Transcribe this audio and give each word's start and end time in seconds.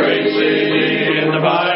Great 0.00 0.32
city 0.32 1.18
in 1.18 1.30
the 1.30 1.40
Bible. 1.40 1.69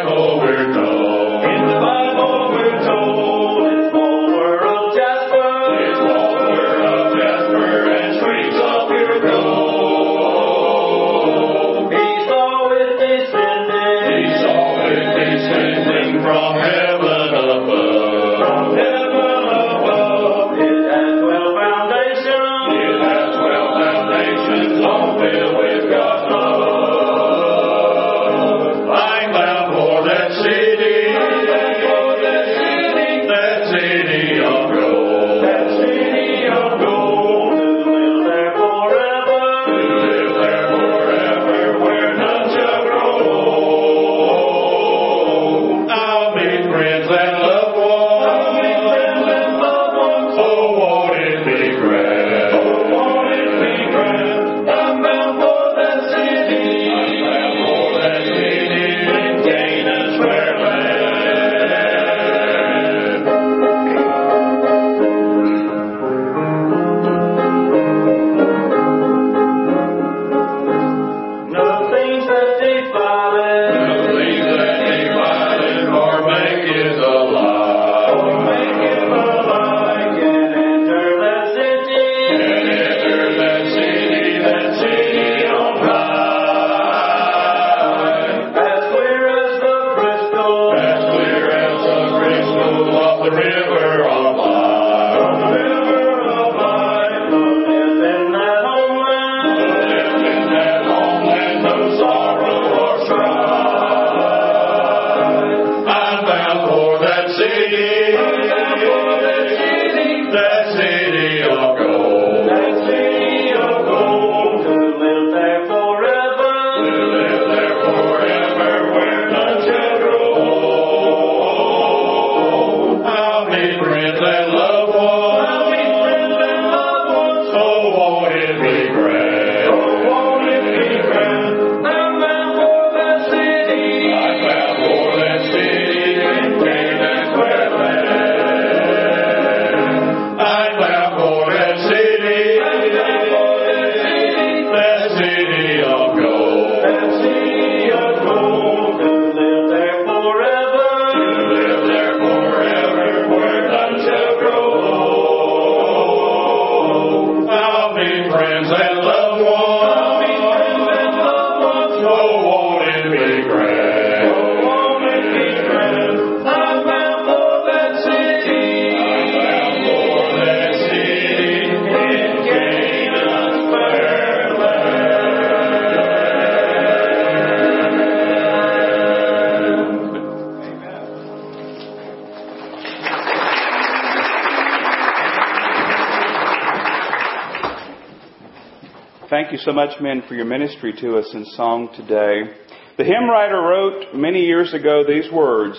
So 189.65 189.72
much, 189.72 189.99
men, 190.01 190.22
for 190.28 190.34
your 190.34 190.45
ministry 190.45 190.93
to 191.01 191.16
us 191.16 191.31
in 191.33 191.47
song 191.57 191.89
today. 191.97 192.55
The 192.99 193.05
hymn 193.05 193.31
writer 193.31 193.57
wrote 193.57 194.15
many 194.15 194.41
years 194.41 194.75
ago 194.75 195.05
these 195.07 195.31
words 195.33 195.78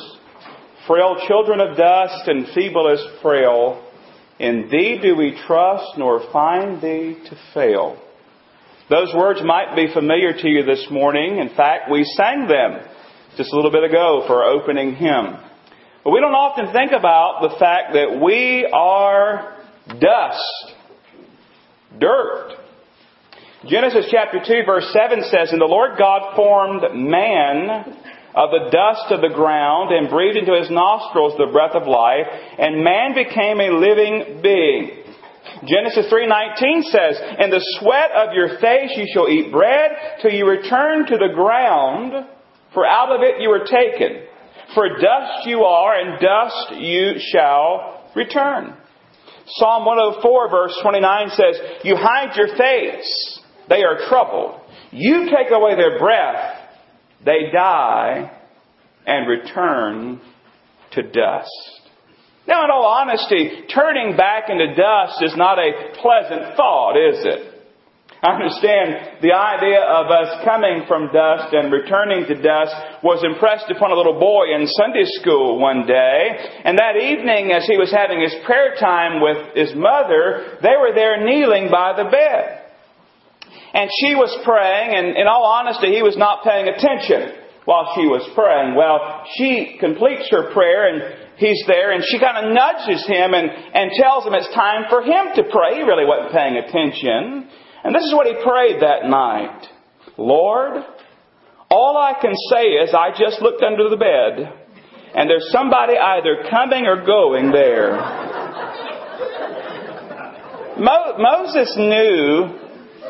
Frail 0.87 1.17
children 1.27 1.59
of 1.59 1.77
dust 1.77 2.27
and 2.27 2.47
feeble 2.55 2.89
as 2.89 3.21
frail, 3.21 3.83
in 4.39 4.69
thee 4.71 4.99
do 5.01 5.15
we 5.15 5.39
trust, 5.45 5.97
nor 5.99 6.31
find 6.31 6.81
thee 6.81 7.17
to 7.29 7.37
fail. 7.53 8.01
Those 8.89 9.13
words 9.15 9.41
might 9.43 9.75
be 9.75 9.93
familiar 9.93 10.33
to 10.33 10.47
you 10.47 10.63
this 10.63 10.87
morning. 10.89 11.37
In 11.37 11.55
fact, 11.55 11.91
we 11.91 12.03
sang 12.03 12.47
them 12.47 12.81
just 13.37 13.53
a 13.53 13.55
little 13.55 13.71
bit 13.71 13.83
ago 13.83 14.23
for 14.25 14.43
our 14.43 14.49
opening 14.49 14.95
hymn. 14.95 15.37
But 16.03 16.11
we 16.11 16.21
don't 16.21 16.33
often 16.33 16.73
think 16.73 16.91
about 16.91 17.41
the 17.41 17.55
fact 17.59 17.93
that 17.93 18.19
we 18.23 18.67
are 18.71 19.57
dust, 19.99 20.75
dirt. 21.99 22.64
Genesis 23.67 24.05
chapter 24.11 24.39
2 24.45 24.61
verse 24.65 24.85
7 24.93 25.23
says, 25.23 25.51
And 25.51 25.59
the 25.59 25.65
Lord 25.65 25.97
God 25.97 26.35
formed 26.35 26.83
man 26.93 27.97
of 28.35 28.51
the 28.51 28.69
dust 28.69 29.09
of 29.09 29.21
the 29.21 29.33
ground 29.33 29.91
and 29.91 30.09
breathed 30.09 30.37
into 30.37 30.53
his 30.53 30.69
nostrils 30.69 31.33
the 31.37 31.49
breath 31.51 31.73
of 31.73 31.87
life, 31.87 32.27
and 32.59 32.83
man 32.83 33.15
became 33.15 33.59
a 33.59 33.73
living 33.73 34.41
being. 34.43 35.01
Genesis 35.63 36.11
3:19 36.11 36.83
says, 36.83 37.19
"In 37.39 37.49
the 37.49 37.63
sweat 37.79 38.11
of 38.11 38.33
your 38.33 38.49
face 38.59 38.95
you 38.97 39.07
shall 39.13 39.29
eat 39.29 39.51
bread 39.51 40.19
till 40.21 40.31
you 40.31 40.45
return 40.45 41.05
to 41.07 41.17
the 41.17 41.29
ground, 41.29 42.25
for 42.71 42.85
out 42.85 43.09
of 43.11 43.23
it 43.23 43.39
you 43.39 43.49
were 43.49 43.65
taken. 43.65 44.21
For 44.73 44.89
dust 44.89 45.47
you 45.47 45.63
are, 45.63 45.95
and 45.95 46.19
dust 46.19 46.71
you 46.73 47.17
shall 47.19 48.01
return." 48.13 48.73
Psalm 49.45 49.85
104 49.85 50.49
verse 50.49 50.77
29 50.81 51.29
says, 51.29 51.61
"You 51.83 51.95
hide 51.95 52.35
your 52.35 52.49
face, 52.49 53.34
they 53.69 53.83
are 53.83 54.07
troubled. 54.07 54.59
You 54.91 55.25
take 55.25 55.51
away 55.51 55.75
their 55.75 55.97
breath, 55.99 56.57
they 57.23 57.51
die 57.51 58.31
and 59.05 59.27
return 59.27 60.21
to 60.91 61.03
dust." 61.03 61.81
Now, 62.47 62.63
in 62.63 62.69
all 62.69 62.85
honesty, 62.85 63.63
turning 63.73 64.15
back 64.15 64.49
into 64.49 64.75
dust 64.75 65.23
is 65.23 65.35
not 65.35 65.57
a 65.57 65.89
pleasant 65.95 66.55
thought, 66.55 66.95
is 66.95 67.25
it? 67.25 67.51
I 68.21 68.33
understand 68.33 69.21
the 69.21 69.33
idea 69.33 69.81
of 69.81 70.09
us 70.09 70.43
coming 70.43 70.85
from 70.87 71.11
dust 71.11 71.53
and 71.53 71.71
returning 71.71 72.25
to 72.25 72.35
dust 72.35 72.75
was 73.03 73.23
impressed 73.23 73.69
upon 73.69 73.91
a 73.91 73.95
little 73.95 74.19
boy 74.19 74.53
in 74.55 74.65
Sunday 74.65 75.05
school 75.21 75.59
one 75.59 75.85
day. 75.85 76.33
And 76.63 76.77
that 76.79 76.97
evening, 76.97 77.51
as 77.51 77.67
he 77.67 77.77
was 77.77 77.91
having 77.91 78.21
his 78.21 78.33
prayer 78.45 78.75
time 78.79 79.21
with 79.21 79.53
his 79.53 79.75
mother, 79.75 80.57
they 80.61 80.73
were 80.79 80.93
there 80.95 81.23
kneeling 81.23 81.69
by 81.69 81.93
the 81.93 82.09
bed. 82.09 82.64
And 83.75 83.91
she 83.99 84.15
was 84.15 84.31
praying, 84.47 84.95
and 84.95 85.19
in 85.19 85.27
all 85.27 85.43
honesty, 85.43 85.91
he 85.91 86.01
was 86.01 86.15
not 86.15 86.47
paying 86.47 86.71
attention 86.71 87.35
while 87.67 87.91
she 87.91 88.07
was 88.07 88.23
praying. 88.31 88.71
Well, 88.79 89.27
she 89.35 89.75
completes 89.83 90.31
her 90.31 90.53
prayer, 90.55 90.87
and 90.87 91.27
he's 91.35 91.59
there, 91.67 91.91
and 91.91 91.99
she 92.07 92.15
kind 92.17 92.39
of 92.39 92.55
nudges 92.55 93.03
him 93.03 93.35
and, 93.35 93.51
and 93.51 93.91
tells 93.99 94.23
him 94.23 94.31
it's 94.33 94.47
time 94.55 94.87
for 94.87 95.03
him 95.03 95.35
to 95.35 95.43
pray. 95.51 95.75
He 95.75 95.83
really 95.83 96.07
wasn't 96.07 96.31
paying 96.31 96.55
attention. 96.55 97.51
And 97.83 97.91
this 97.91 98.07
is 98.07 98.15
what 98.15 98.31
he 98.31 98.39
prayed 98.39 98.79
that 98.79 99.11
night. 99.11 99.67
Lord, 100.17 100.79
All 101.69 101.97
I 101.97 102.13
can 102.21 102.33
say 102.49 102.79
is 102.79 102.93
I 102.93 103.09
just 103.11 103.41
looked 103.41 103.63
under 103.63 103.89
the 103.89 103.97
bed 103.97 104.61
and 105.15 105.29
there's 105.29 105.51
somebody 105.51 105.97
either 105.97 106.43
coming 106.49 106.85
or 106.85 107.05
going 107.05 107.51
there. 107.51 107.95
Mo- 110.77 111.15
Moses 111.17 111.73
knew 111.77 112.64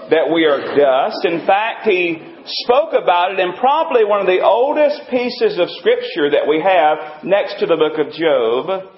that 0.09 0.29
we 0.31 0.45
are 0.45 0.75
dust. 0.75 1.25
In 1.25 1.45
fact, 1.45 1.87
he 1.87 2.21
spoke 2.63 2.93
about 2.93 3.33
it 3.33 3.39
in 3.39 3.53
probably 3.57 4.05
one 4.05 4.21
of 4.21 4.27
the 4.27 4.41
oldest 4.41 5.09
pieces 5.09 5.57
of 5.57 5.69
scripture 5.81 6.29
that 6.29 6.45
we 6.47 6.61
have 6.61 7.23
next 7.23 7.59
to 7.59 7.65
the 7.65 7.75
book 7.75 7.97
of 7.97 8.13
Job, 8.13 8.93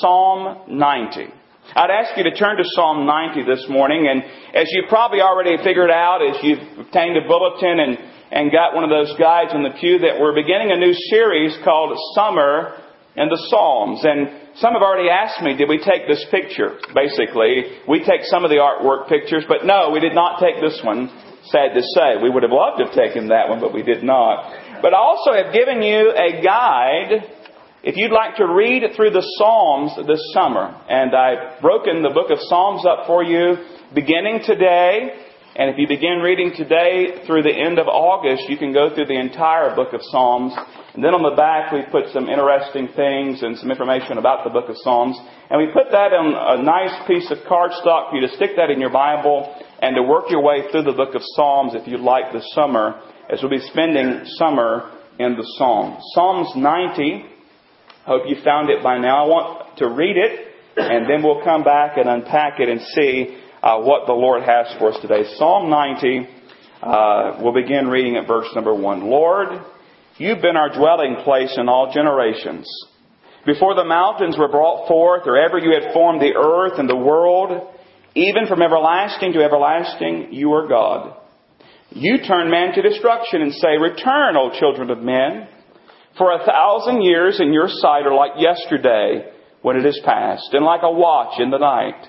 Psalm 0.00 0.68
90. 0.68 1.32
I'd 1.74 1.90
ask 1.90 2.18
you 2.18 2.24
to 2.24 2.34
turn 2.34 2.58
to 2.58 2.64
Psalm 2.74 3.06
90 3.06 3.44
this 3.48 3.64
morning, 3.68 4.08
and 4.10 4.22
as 4.52 4.68
you 4.72 4.84
probably 4.88 5.20
already 5.20 5.56
figured 5.64 5.90
out, 5.90 6.20
as 6.20 6.36
you've 6.42 6.86
obtained 6.86 7.16
a 7.16 7.26
bulletin 7.26 7.80
and, 7.80 7.98
and 8.30 8.52
got 8.52 8.74
one 8.74 8.84
of 8.84 8.90
those 8.90 9.16
guides 9.18 9.54
in 9.54 9.62
the 9.62 9.72
pew, 9.80 10.00
that 10.00 10.20
we're 10.20 10.34
beginning 10.34 10.72
a 10.72 10.76
new 10.76 10.92
series 11.08 11.56
called 11.64 11.96
Summer 12.14 12.76
in 13.16 13.28
the 13.28 13.40
Psalms. 13.48 14.04
And 14.04 14.41
some 14.56 14.74
have 14.74 14.82
already 14.82 15.08
asked 15.08 15.42
me, 15.42 15.56
did 15.56 15.68
we 15.68 15.78
take 15.78 16.06
this 16.06 16.24
picture? 16.30 16.78
Basically, 16.94 17.80
we 17.88 18.04
take 18.04 18.24
some 18.24 18.44
of 18.44 18.50
the 18.50 18.60
artwork 18.60 19.08
pictures, 19.08 19.44
but 19.48 19.64
no, 19.64 19.90
we 19.90 20.00
did 20.00 20.14
not 20.14 20.40
take 20.40 20.60
this 20.60 20.80
one. 20.84 21.08
Sad 21.44 21.74
to 21.74 21.82
say. 21.96 22.22
We 22.22 22.30
would 22.30 22.44
have 22.44 22.52
loved 22.52 22.78
to 22.78 22.86
have 22.86 22.94
taken 22.94 23.28
that 23.28 23.48
one, 23.48 23.60
but 23.60 23.74
we 23.74 23.82
did 23.82 24.04
not. 24.04 24.80
But 24.80 24.94
I 24.94 24.98
also 24.98 25.32
have 25.32 25.52
given 25.52 25.82
you 25.82 26.12
a 26.12 26.40
guide 26.42 27.26
if 27.82 27.96
you'd 27.96 28.12
like 28.12 28.36
to 28.36 28.46
read 28.46 28.84
through 28.94 29.10
the 29.10 29.26
Psalms 29.38 29.90
this 30.06 30.22
summer, 30.32 30.70
and 30.88 31.10
I've 31.16 31.60
broken 31.60 32.02
the 32.02 32.10
book 32.10 32.30
of 32.30 32.38
Psalms 32.42 32.86
up 32.86 33.08
for 33.08 33.24
you 33.24 33.56
beginning 33.92 34.42
today, 34.46 35.18
and 35.56 35.68
if 35.68 35.76
you 35.78 35.88
begin 35.88 36.22
reading 36.22 36.52
today 36.56 37.26
through 37.26 37.42
the 37.42 37.52
end 37.52 37.80
of 37.80 37.88
August, 37.88 38.48
you 38.48 38.56
can 38.56 38.72
go 38.72 38.94
through 38.94 39.06
the 39.06 39.18
entire 39.18 39.74
book 39.74 39.92
of 39.92 40.00
Psalms. 40.12 40.54
And 40.94 41.02
then 41.02 41.14
on 41.14 41.24
the 41.24 41.36
back, 41.36 41.72
we 41.72 41.80
put 41.88 42.12
some 42.12 42.28
interesting 42.28 42.88
things 42.92 43.42
and 43.42 43.56
some 43.56 43.70
information 43.70 44.18
about 44.18 44.44
the 44.44 44.50
book 44.50 44.68
of 44.68 44.76
Psalms. 44.84 45.16
And 45.48 45.56
we 45.56 45.72
put 45.72 45.88
that 45.90 46.12
on 46.12 46.36
a 46.36 46.62
nice 46.62 46.92
piece 47.08 47.30
of 47.32 47.38
cardstock 47.48 48.10
for 48.10 48.20
you 48.20 48.28
to 48.28 48.36
stick 48.36 48.56
that 48.56 48.68
in 48.68 48.80
your 48.80 48.92
Bible 48.92 49.48
and 49.80 49.96
to 49.96 50.02
work 50.02 50.28
your 50.28 50.42
way 50.44 50.68
through 50.70 50.84
the 50.84 50.92
book 50.92 51.14
of 51.14 51.22
Psalms 51.34 51.72
if 51.74 51.88
you'd 51.88 52.04
like 52.04 52.32
this 52.32 52.44
summer, 52.54 53.00
as 53.32 53.40
we'll 53.40 53.50
be 53.50 53.64
spending 53.72 54.24
summer 54.36 54.92
in 55.18 55.36
the 55.36 55.46
Psalms. 55.56 55.96
Psalms 56.12 56.52
90 56.56 57.32
Hope 58.04 58.22
you 58.26 58.34
found 58.42 58.68
it 58.68 58.82
by 58.82 58.98
now. 58.98 59.24
I 59.24 59.28
want 59.28 59.78
to 59.78 59.88
read 59.88 60.16
it, 60.16 60.48
and 60.76 61.08
then 61.08 61.22
we'll 61.22 61.44
come 61.44 61.62
back 61.62 61.96
and 61.96 62.08
unpack 62.08 62.58
it 62.58 62.68
and 62.68 62.80
see 62.96 63.38
uh, 63.62 63.78
what 63.78 64.08
the 64.08 64.12
Lord 64.12 64.42
has 64.42 64.66
for 64.80 64.92
us 64.92 64.98
today. 65.00 65.22
Psalm 65.36 65.70
90, 65.70 66.28
uh, 66.82 67.38
we'll 67.40 67.54
begin 67.54 67.86
reading 67.86 68.16
at 68.16 68.26
verse 68.26 68.48
number 68.56 68.74
1. 68.74 69.06
Lord, 69.06 69.50
you've 70.18 70.42
been 70.42 70.56
our 70.56 70.74
dwelling 70.74 71.16
place 71.24 71.54
in 71.56 71.68
all 71.68 71.92
generations. 71.92 72.66
Before 73.44 73.74
the 73.74 73.84
mountains 73.84 74.36
were 74.38 74.48
brought 74.48 74.86
forth, 74.86 75.22
or 75.26 75.36
ever 75.36 75.58
you 75.58 75.72
had 75.72 75.92
formed 75.92 76.20
the 76.20 76.34
earth 76.36 76.78
and 76.78 76.88
the 76.88 76.96
world, 76.96 77.74
even 78.14 78.46
from 78.46 78.62
everlasting 78.62 79.32
to 79.32 79.42
everlasting, 79.42 80.28
you 80.32 80.52
are 80.52 80.68
God. 80.68 81.16
You 81.90 82.18
turn 82.26 82.50
man 82.50 82.72
to 82.74 82.82
destruction 82.82 83.42
and 83.42 83.52
say, 83.52 83.76
Return, 83.78 84.36
O 84.36 84.50
children 84.58 84.90
of 84.90 84.98
men. 84.98 85.48
For 86.16 86.30
a 86.32 86.44
thousand 86.44 87.02
years 87.02 87.40
in 87.40 87.52
your 87.52 87.68
sight 87.68 88.06
are 88.06 88.14
like 88.14 88.32
yesterday 88.38 89.30
when 89.62 89.76
it 89.76 89.86
is 89.86 90.00
past, 90.04 90.50
and 90.52 90.64
like 90.64 90.82
a 90.82 90.90
watch 90.90 91.40
in 91.40 91.50
the 91.50 91.58
night. 91.58 92.08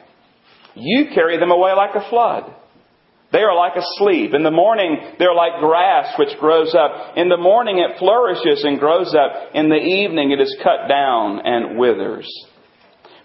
You 0.75 1.07
carry 1.13 1.37
them 1.37 1.51
away 1.51 1.71
like 1.73 1.95
a 1.95 2.09
flood. 2.09 2.53
They 3.33 3.41
are 3.41 3.55
like 3.55 3.73
asleep. 3.75 4.35
In 4.35 4.43
the 4.43 4.51
morning, 4.51 4.95
they're 5.17 5.33
like 5.33 5.59
grass 5.59 6.13
which 6.19 6.37
grows 6.39 6.75
up. 6.75 7.17
In 7.17 7.29
the 7.29 7.37
morning, 7.37 7.79
it 7.79 7.97
flourishes 7.97 8.63
and 8.63 8.79
grows 8.79 9.15
up. 9.15 9.55
In 9.55 9.69
the 9.69 9.81
evening, 9.81 10.29
it 10.29 10.39
is 10.39 10.55
cut 10.63 10.87
down 10.87 11.41
and 11.43 11.79
withers. 11.79 12.29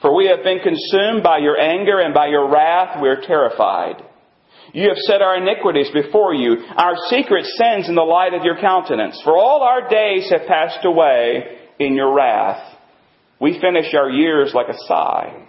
For 0.00 0.16
we 0.16 0.28
have 0.28 0.42
been 0.42 0.60
consumed 0.60 1.22
by 1.22 1.38
your 1.38 1.60
anger 1.60 2.00
and 2.00 2.14
by 2.14 2.28
your 2.28 2.50
wrath, 2.50 3.02
we 3.02 3.08
are 3.10 3.20
terrified. 3.20 4.02
You 4.72 4.88
have 4.88 4.96
set 4.98 5.20
our 5.20 5.36
iniquities 5.36 5.90
before 5.92 6.32
you, 6.32 6.56
our 6.76 6.94
secret 7.08 7.44
sins 7.44 7.88
in 7.88 7.94
the 7.94 8.02
light 8.02 8.32
of 8.32 8.44
your 8.44 8.58
countenance. 8.60 9.20
For 9.24 9.36
all 9.36 9.62
our 9.62 9.90
days 9.90 10.30
have 10.30 10.46
passed 10.48 10.84
away 10.84 11.58
in 11.78 11.94
your 11.94 12.14
wrath. 12.14 12.76
We 13.40 13.60
finish 13.60 13.92
our 13.94 14.08
years 14.08 14.52
like 14.54 14.68
a 14.68 14.78
sigh. 14.86 15.46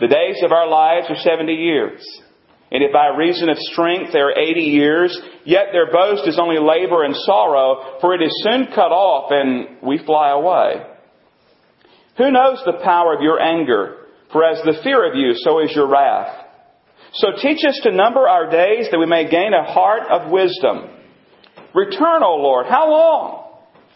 The 0.00 0.08
days 0.08 0.42
of 0.44 0.52
our 0.52 0.68
lives 0.68 1.06
are 1.08 1.16
70 1.16 1.52
years. 1.52 2.22
And 2.70 2.82
if 2.82 2.92
by 2.92 3.08
reason 3.16 3.48
of 3.48 3.56
strength 3.58 4.12
they 4.12 4.18
are 4.18 4.36
80 4.36 4.60
years, 4.60 5.20
yet 5.44 5.66
their 5.72 5.90
boast 5.90 6.26
is 6.26 6.38
only 6.38 6.58
labor 6.58 7.04
and 7.04 7.14
sorrow, 7.14 7.98
for 8.00 8.14
it 8.14 8.22
is 8.22 8.42
soon 8.42 8.66
cut 8.66 8.90
off 8.90 9.30
and 9.30 9.78
we 9.82 9.98
fly 10.04 10.30
away. 10.30 10.82
Who 12.18 12.32
knows 12.32 12.62
the 12.64 12.80
power 12.82 13.14
of 13.14 13.22
your 13.22 13.40
anger? 13.40 14.06
For 14.32 14.42
as 14.44 14.62
the 14.64 14.80
fear 14.82 15.08
of 15.08 15.16
you, 15.16 15.34
so 15.34 15.60
is 15.60 15.70
your 15.74 15.88
wrath. 15.88 16.44
So 17.12 17.28
teach 17.40 17.64
us 17.66 17.80
to 17.84 17.92
number 17.92 18.28
our 18.28 18.50
days 18.50 18.88
that 18.90 18.98
we 18.98 19.06
may 19.06 19.30
gain 19.30 19.52
a 19.54 19.64
heart 19.64 20.02
of 20.10 20.30
wisdom. 20.30 20.90
Return, 21.74 22.22
O 22.22 22.36
Lord, 22.36 22.66
how 22.66 22.90
long? 22.90 23.42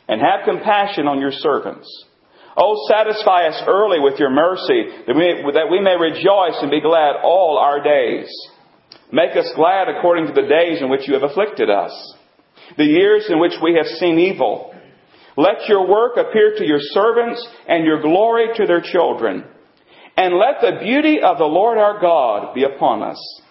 And 0.08 0.20
have 0.20 0.44
compassion 0.44 1.06
on 1.06 1.20
your 1.20 1.32
servants. 1.32 1.88
Oh, 2.56 2.76
satisfy 2.88 3.46
us 3.46 3.62
early 3.66 4.00
with 4.00 4.18
your 4.18 4.30
mercy, 4.30 4.84
that 5.06 5.16
we, 5.16 5.52
that 5.54 5.70
we 5.70 5.80
may 5.80 5.96
rejoice 5.96 6.60
and 6.60 6.70
be 6.70 6.80
glad 6.80 7.16
all 7.22 7.58
our 7.58 7.82
days. 7.82 8.28
Make 9.12 9.36
us 9.36 9.50
glad 9.56 9.88
according 9.88 10.26
to 10.26 10.32
the 10.32 10.48
days 10.48 10.80
in 10.80 10.88
which 10.88 11.08
you 11.08 11.14
have 11.14 11.22
afflicted 11.22 11.68
us, 11.68 12.14
the 12.76 12.84
years 12.84 13.26
in 13.28 13.40
which 13.40 13.54
we 13.62 13.74
have 13.74 13.86
seen 13.98 14.18
evil. 14.18 14.74
Let 15.36 15.68
your 15.68 15.88
work 15.88 16.16
appear 16.16 16.54
to 16.56 16.64
your 16.64 16.78
servants 16.80 17.46
and 17.66 17.84
your 17.84 18.02
glory 18.02 18.48
to 18.56 18.66
their 18.66 18.80
children. 18.80 19.44
And 20.16 20.34
let 20.34 20.60
the 20.60 20.78
beauty 20.80 21.20
of 21.22 21.38
the 21.38 21.44
Lord 21.44 21.78
our 21.78 22.00
God 22.00 22.54
be 22.54 22.64
upon 22.64 23.02
us. 23.02 23.42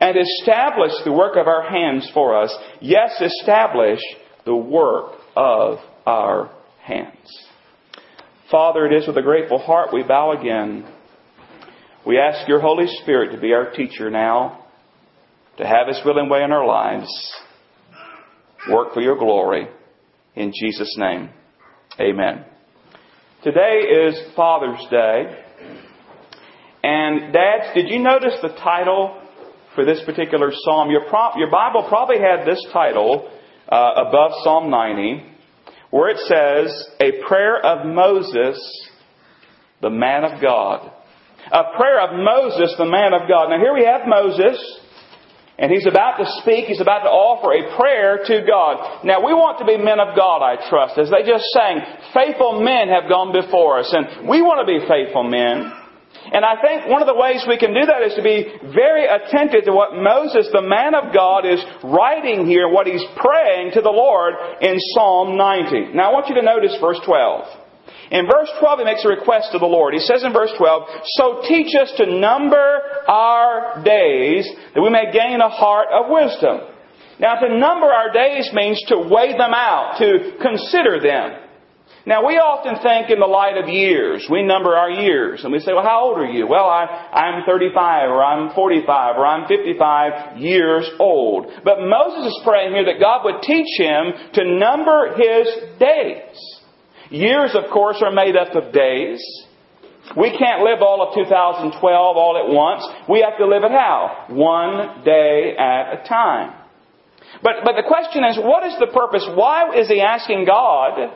And 0.00 0.16
establish 0.16 0.92
the 1.04 1.12
work 1.12 1.36
of 1.36 1.46
our 1.46 1.62
hands 1.68 2.10
for 2.14 2.40
us. 2.40 2.56
Yes, 2.80 3.20
establish 3.20 4.00
the 4.44 4.56
work 4.56 5.14
of 5.36 5.78
our 6.06 6.50
hands. 6.82 7.28
Father, 8.50 8.86
it 8.86 8.92
is 8.92 9.06
with 9.06 9.16
a 9.16 9.22
grateful 9.22 9.58
heart 9.58 9.92
we 9.92 10.02
bow 10.02 10.32
again. 10.32 10.86
We 12.06 12.18
ask 12.18 12.46
your 12.48 12.60
Holy 12.60 12.86
Spirit 13.02 13.32
to 13.32 13.40
be 13.40 13.52
our 13.52 13.70
teacher 13.70 14.10
now, 14.10 14.63
to 15.58 15.66
have 15.66 15.88
his 15.88 16.00
will 16.04 16.18
and 16.18 16.30
way 16.30 16.42
in 16.42 16.52
our 16.52 16.66
lives. 16.66 17.08
Work 18.70 18.94
for 18.94 19.00
your 19.00 19.18
glory. 19.18 19.68
In 20.34 20.52
Jesus' 20.58 20.94
name, 20.98 21.30
amen. 22.00 22.44
Today 23.42 23.82
is 24.06 24.18
Father's 24.34 24.84
Day. 24.90 25.44
And 26.82 27.32
dads, 27.32 27.74
did 27.74 27.88
you 27.88 27.98
notice 27.98 28.34
the 28.42 28.48
title 28.48 29.20
for 29.74 29.84
this 29.84 30.00
particular 30.04 30.50
psalm? 30.52 30.90
Your, 30.90 31.02
your 31.36 31.50
Bible 31.50 31.86
probably 31.88 32.18
had 32.18 32.46
this 32.46 32.64
title 32.72 33.30
uh, 33.68 34.06
above 34.08 34.32
Psalm 34.42 34.70
90, 34.70 35.24
where 35.90 36.10
it 36.10 36.18
says, 36.18 36.88
A 37.00 37.26
prayer 37.26 37.64
of 37.64 37.86
Moses, 37.86 38.58
the 39.80 39.90
man 39.90 40.24
of 40.24 40.42
God. 40.42 40.90
A 41.52 41.76
prayer 41.76 42.00
of 42.00 42.18
Moses, 42.18 42.74
the 42.78 42.86
man 42.86 43.12
of 43.12 43.28
God. 43.28 43.50
Now 43.50 43.58
here 43.58 43.74
we 43.74 43.84
have 43.84 44.02
Moses. 44.06 44.80
And 45.58 45.70
he's 45.70 45.86
about 45.86 46.18
to 46.18 46.26
speak, 46.42 46.66
he's 46.66 46.80
about 46.80 47.06
to 47.06 47.12
offer 47.14 47.54
a 47.54 47.76
prayer 47.78 48.18
to 48.26 48.42
God. 48.42 49.06
Now 49.06 49.22
we 49.22 49.30
want 49.30 49.62
to 49.62 49.64
be 49.64 49.78
men 49.78 50.02
of 50.02 50.18
God, 50.18 50.42
I 50.42 50.58
trust. 50.68 50.98
As 50.98 51.14
they 51.14 51.22
just 51.22 51.46
sang, 51.54 51.78
faithful 52.10 52.58
men 52.58 52.90
have 52.90 53.06
gone 53.06 53.30
before 53.30 53.78
us. 53.78 53.86
And 53.94 54.26
we 54.26 54.42
want 54.42 54.66
to 54.66 54.66
be 54.66 54.82
faithful 54.82 55.22
men. 55.22 55.70
And 56.34 56.42
I 56.42 56.58
think 56.58 56.90
one 56.90 57.02
of 57.02 57.06
the 57.06 57.14
ways 57.14 57.46
we 57.46 57.58
can 57.58 57.70
do 57.70 57.86
that 57.86 58.02
is 58.02 58.18
to 58.18 58.22
be 58.22 58.50
very 58.74 59.06
attentive 59.06 59.70
to 59.70 59.72
what 59.72 59.94
Moses, 59.94 60.50
the 60.50 60.64
man 60.64 60.94
of 60.94 61.14
God, 61.14 61.46
is 61.46 61.62
writing 61.84 62.46
here, 62.46 62.66
what 62.66 62.86
he's 62.86 63.04
praying 63.14 63.78
to 63.78 63.82
the 63.82 63.94
Lord 63.94 64.34
in 64.58 64.74
Psalm 64.94 65.36
90. 65.36 65.94
Now 65.94 66.10
I 66.10 66.12
want 66.12 66.26
you 66.26 66.34
to 66.34 66.42
notice 66.42 66.74
verse 66.80 66.98
12. 67.06 67.63
In 68.10 68.26
verse 68.26 68.50
12, 68.60 68.78
he 68.80 68.84
makes 68.84 69.04
a 69.04 69.08
request 69.08 69.48
to 69.52 69.58
the 69.58 69.66
Lord. 69.66 69.94
He 69.94 70.00
says 70.00 70.24
in 70.24 70.32
verse 70.32 70.52
12, 70.56 70.88
So 71.18 71.42
teach 71.48 71.74
us 71.74 71.92
to 71.96 72.06
number 72.06 72.80
our 73.08 73.82
days 73.84 74.48
that 74.74 74.82
we 74.82 74.90
may 74.90 75.12
gain 75.12 75.40
a 75.40 75.48
heart 75.48 75.88
of 75.92 76.10
wisdom. 76.10 76.60
Now 77.20 77.36
to 77.36 77.58
number 77.58 77.86
our 77.86 78.12
days 78.12 78.50
means 78.52 78.82
to 78.88 78.98
weigh 78.98 79.32
them 79.32 79.54
out, 79.54 79.98
to 79.98 80.36
consider 80.40 81.00
them. 81.00 81.44
Now, 82.06 82.26
we 82.26 82.36
often 82.36 82.82
think 82.84 83.08
in 83.08 83.18
the 83.18 83.26
light 83.26 83.56
of 83.56 83.68
years. 83.68 84.28
We 84.28 84.42
number 84.42 84.76
our 84.76 84.90
years. 84.90 85.42
And 85.42 85.50
we 85.50 85.58
say, 85.60 85.72
well, 85.72 85.84
how 85.84 86.04
old 86.04 86.18
are 86.18 86.28
you? 86.28 86.46
Well, 86.46 86.68
I, 86.68 86.84
I'm 86.84 87.46
35 87.46 88.10
or 88.10 88.22
I'm 88.22 88.54
45 88.54 89.16
or 89.16 89.24
I'm 89.24 89.48
55 89.48 90.36
years 90.36 90.90
old. 90.98 91.46
But 91.64 91.80
Moses 91.80 92.28
is 92.28 92.40
praying 92.44 92.72
here 92.72 92.84
that 92.84 93.00
God 93.00 93.24
would 93.24 93.40
teach 93.40 93.80
him 93.80 94.12
to 94.34 94.44
number 94.44 95.16
his 95.16 95.48
days. 95.80 96.53
Years, 97.14 97.54
of 97.54 97.70
course, 97.70 98.02
are 98.04 98.10
made 98.10 98.34
up 98.34 98.56
of 98.56 98.72
days. 98.72 99.22
We 100.16 100.36
can't 100.36 100.64
live 100.64 100.82
all 100.82 101.00
of 101.00 101.14
2012 101.14 102.16
all 102.16 102.36
at 102.36 102.52
once. 102.52 102.84
We 103.08 103.20
have 103.20 103.38
to 103.38 103.46
live 103.46 103.62
it 103.62 103.70
how? 103.70 104.26
One 104.30 105.04
day 105.04 105.54
at 105.56 105.94
a 105.94 106.08
time. 106.08 106.60
But, 107.40 107.62
but 107.64 107.76
the 107.76 107.86
question 107.86 108.24
is, 108.24 108.36
what 108.42 108.66
is 108.66 108.74
the 108.80 108.88
purpose? 108.92 109.24
Why 109.32 109.78
is 109.78 109.86
he 109.88 110.00
asking 110.00 110.44
God 110.46 111.12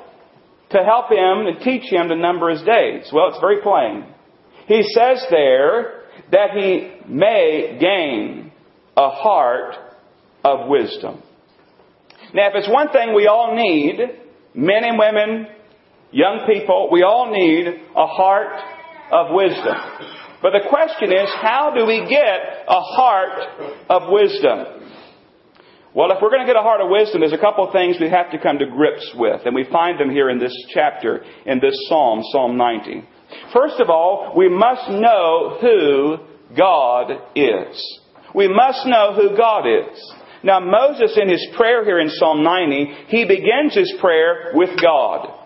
to 0.71 0.79
help 0.85 1.11
him 1.11 1.47
and 1.49 1.61
teach 1.63 1.91
him 1.91 2.09
to 2.09 2.15
number 2.15 2.51
his 2.51 2.63
days? 2.63 3.11
Well, 3.13 3.31
it's 3.31 3.41
very 3.41 3.61
plain. 3.61 4.07
He 4.69 4.85
says 4.95 5.27
there 5.31 6.05
that 6.31 6.51
he 6.55 6.93
may 7.09 7.77
gain 7.81 8.53
a 8.97 9.11
heart 9.11 9.75
of 10.45 10.69
wisdom. 10.69 11.25
Now, 12.35 12.51
if 12.51 12.55
it's 12.55 12.69
one 12.69 12.91
thing 12.91 13.17
we 13.17 13.27
all 13.27 13.57
need, 13.57 13.99
men 14.55 14.85
and 14.85 14.97
women, 14.97 15.49
young 16.11 16.47
people, 16.47 16.89
we 16.91 17.03
all 17.03 17.31
need 17.31 17.67
a 17.95 18.07
heart 18.07 18.61
of 19.13 19.35
wisdom. 19.35 19.77
But 20.41 20.53
the 20.53 20.69
question 20.69 21.13
is, 21.13 21.29
how 21.35 21.73
do 21.75 21.85
we 21.85 22.07
get 22.09 22.65
a 22.69 22.81
heart 22.81 23.43
of 23.91 24.11
wisdom? 24.11 24.79
Well, 25.95 26.13
if 26.13 26.19
we're 26.23 26.31
going 26.31 26.47
to 26.47 26.47
get 26.47 26.57
a 26.57 26.63
heart 26.63 26.81
of 26.81 26.91
wisdom, 26.91 27.21
there's 27.21 27.33
a 27.33 27.39
couple 27.39 27.67
of 27.67 27.73
things 27.73 27.97
we 27.99 28.09
have 28.11 28.31
to 28.31 28.39
come 28.39 28.59
to 28.59 28.67
grips 28.67 29.11
with, 29.17 29.41
and 29.47 29.55
we 29.55 29.65
find 29.73 29.99
them 29.99 30.11
here 30.11 30.31
in 30.31 30.39
this 30.39 30.55
chapter, 30.73 31.25
in 31.45 31.59
this 31.61 31.75
psalm, 31.89 32.23
Psalm 32.31 32.57
90. 32.57 33.03
First 33.53 33.81
of 33.81 33.91
all, 33.91 34.35
we 34.37 34.49
must 34.49 34.89
know 34.91 35.59
who 35.61 36.19
God 36.57 37.11
is. 37.35 38.01
We 38.35 38.49
must 38.49 38.87
know 38.87 39.15
who 39.15 39.37
God 39.37 39.67
is. 39.67 40.15
Now, 40.45 40.61
Moses, 40.61 41.19
in 41.21 41.29
his 41.29 41.45
prayer 41.57 41.85
here 41.85 41.99
in 41.99 42.11
Psalm 42.11 42.45
90, 42.45 43.07
he 43.09 43.25
begins 43.25 43.75
his 43.75 43.93
prayer 44.01 44.53
with 44.55 44.71
God. 44.81 45.38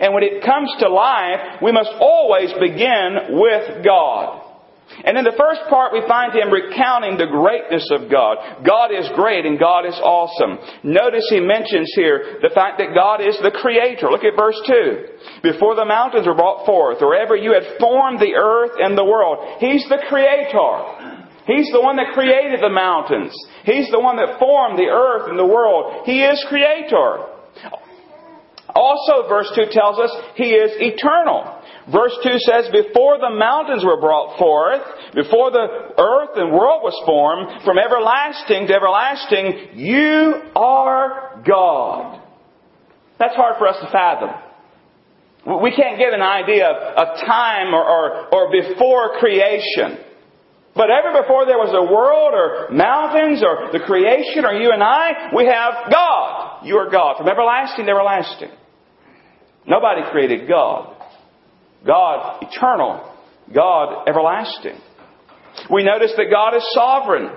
And 0.00 0.14
when 0.14 0.22
it 0.22 0.42
comes 0.42 0.72
to 0.80 0.88
life, 0.88 1.60
we 1.62 1.72
must 1.72 1.90
always 2.00 2.52
begin 2.58 3.36
with 3.36 3.84
God. 3.84 4.50
And 5.04 5.16
in 5.16 5.24
the 5.24 5.38
first 5.38 5.62
part, 5.70 5.92
we 5.94 6.02
find 6.08 6.34
him 6.34 6.50
recounting 6.50 7.16
the 7.16 7.30
greatness 7.30 7.86
of 7.94 8.10
God. 8.10 8.66
God 8.66 8.90
is 8.90 9.08
great 9.14 9.46
and 9.46 9.58
God 9.58 9.86
is 9.86 9.94
awesome. 10.02 10.58
Notice 10.82 11.24
he 11.30 11.38
mentions 11.38 11.92
here 11.94 12.42
the 12.42 12.50
fact 12.52 12.82
that 12.82 12.92
God 12.92 13.22
is 13.22 13.38
the 13.38 13.54
creator. 13.54 14.10
Look 14.10 14.26
at 14.26 14.36
verse 14.36 14.58
2. 14.66 15.46
Before 15.46 15.76
the 15.76 15.86
mountains 15.86 16.26
were 16.26 16.34
brought 16.34 16.66
forth, 16.66 16.98
or 17.00 17.14
ever 17.14 17.36
you 17.36 17.54
had 17.54 17.78
formed 17.78 18.18
the 18.18 18.34
earth 18.34 18.82
and 18.82 18.98
the 18.98 19.06
world, 19.06 19.62
he's 19.62 19.86
the 19.88 20.02
creator. 20.10 21.22
He's 21.46 21.70
the 21.72 21.80
one 21.80 21.96
that 21.96 22.12
created 22.12 22.60
the 22.60 22.68
mountains. 22.70 23.32
He's 23.64 23.88
the 23.90 24.00
one 24.00 24.16
that 24.16 24.38
formed 24.38 24.78
the 24.78 24.90
earth 24.90 25.30
and 25.30 25.38
the 25.38 25.46
world. 25.46 26.04
He 26.04 26.22
is 26.22 26.44
creator. 26.48 27.30
Also, 28.74 29.28
verse 29.28 29.50
2 29.54 29.70
tells 29.70 29.98
us 29.98 30.10
He 30.36 30.50
is 30.50 30.70
eternal. 30.78 31.60
Verse 31.90 32.16
2 32.22 32.38
says, 32.38 32.68
Before 32.70 33.18
the 33.18 33.30
mountains 33.30 33.84
were 33.84 34.00
brought 34.00 34.38
forth, 34.38 34.82
before 35.14 35.50
the 35.50 35.66
earth 35.98 36.36
and 36.36 36.52
world 36.52 36.82
was 36.82 36.94
formed, 37.04 37.64
from 37.64 37.78
everlasting 37.78 38.68
to 38.68 38.74
everlasting, 38.74 39.78
you 39.78 40.50
are 40.54 41.42
God. 41.46 42.22
That's 43.18 43.34
hard 43.34 43.56
for 43.58 43.66
us 43.66 43.76
to 43.82 43.90
fathom. 43.90 44.30
We 45.62 45.74
can't 45.74 45.98
get 45.98 46.12
an 46.12 46.22
idea 46.22 46.68
of 46.68 47.20
time 47.26 47.74
or, 47.74 47.82
or, 47.82 48.34
or 48.34 48.52
before 48.52 49.18
creation. 49.18 49.98
But 50.74 50.88
ever 50.90 51.22
before 51.22 51.46
there 51.46 51.58
was 51.58 51.74
a 51.74 51.82
world 51.82 52.32
or 52.32 52.70
mountains 52.70 53.42
or 53.42 53.72
the 53.72 53.84
creation 53.84 54.44
or 54.44 54.52
you 54.52 54.70
and 54.70 54.82
I, 54.82 55.34
we 55.34 55.46
have 55.46 55.90
God. 55.90 56.64
You 56.64 56.76
are 56.76 56.90
God. 56.90 57.16
From 57.16 57.28
everlasting 57.28 57.86
to 57.86 57.90
everlasting. 57.90 58.50
Nobody 59.66 60.02
created 60.10 60.48
God. 60.48 60.96
God 61.86 62.42
eternal. 62.42 63.14
God 63.54 64.08
everlasting. 64.08 64.78
We 65.70 65.84
notice 65.84 66.12
that 66.16 66.30
God 66.30 66.56
is 66.56 66.66
sovereign. 66.72 67.30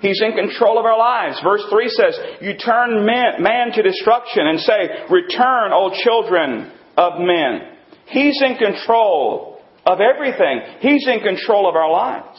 He's 0.00 0.22
in 0.22 0.32
control 0.32 0.78
of 0.78 0.84
our 0.84 0.98
lives. 0.98 1.40
Verse 1.42 1.64
3 1.70 1.88
says, 1.88 2.18
You 2.40 2.56
turn 2.56 3.04
man, 3.04 3.42
man 3.42 3.72
to 3.74 3.82
destruction 3.82 4.46
and 4.46 4.60
say, 4.60 5.06
Return, 5.10 5.72
O 5.72 5.90
children 6.04 6.70
of 6.96 7.14
men. 7.18 7.76
He's 8.06 8.40
in 8.42 8.56
control 8.56 9.60
of 9.84 9.98
everything. 10.00 10.60
He's 10.80 11.06
in 11.08 11.20
control 11.20 11.68
of 11.68 11.74
our 11.74 11.90
lives. 11.90 12.38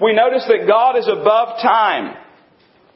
We 0.00 0.14
notice 0.14 0.46
that 0.48 0.66
God 0.66 0.96
is 0.96 1.06
above 1.06 1.60
time. 1.60 2.16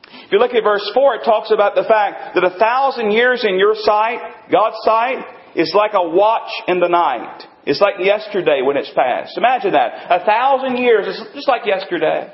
If 0.07 0.33
you 0.33 0.39
look 0.39 0.55
at 0.55 0.65
verse 0.65 0.89
4, 0.95 1.17
it 1.17 1.25
talks 1.25 1.51
about 1.51 1.75
the 1.75 1.85
fact 1.85 2.35
that 2.35 2.45
a 2.45 2.59
thousand 2.59 3.11
years 3.11 3.45
in 3.45 3.59
your 3.59 3.75
sight, 3.75 4.19
God's 4.51 4.77
sight, 4.83 5.25
is 5.55 5.73
like 5.75 5.93
a 5.95 6.09
watch 6.09 6.51
in 6.69 6.81
the 6.81 6.89
night. 6.89 7.45
It's 7.67 7.81
like 7.81 7.95
yesterday 8.01 8.61
when 8.63 8.77
it's 8.77 8.91
past. 8.95 9.39
Imagine 9.39 9.73
that. 9.73 10.11
A 10.11 10.25
thousand 10.25 10.77
years 10.77 11.07
is 11.07 11.23
just 11.35 11.49
like 11.49 11.63
yesterday. 11.65 12.33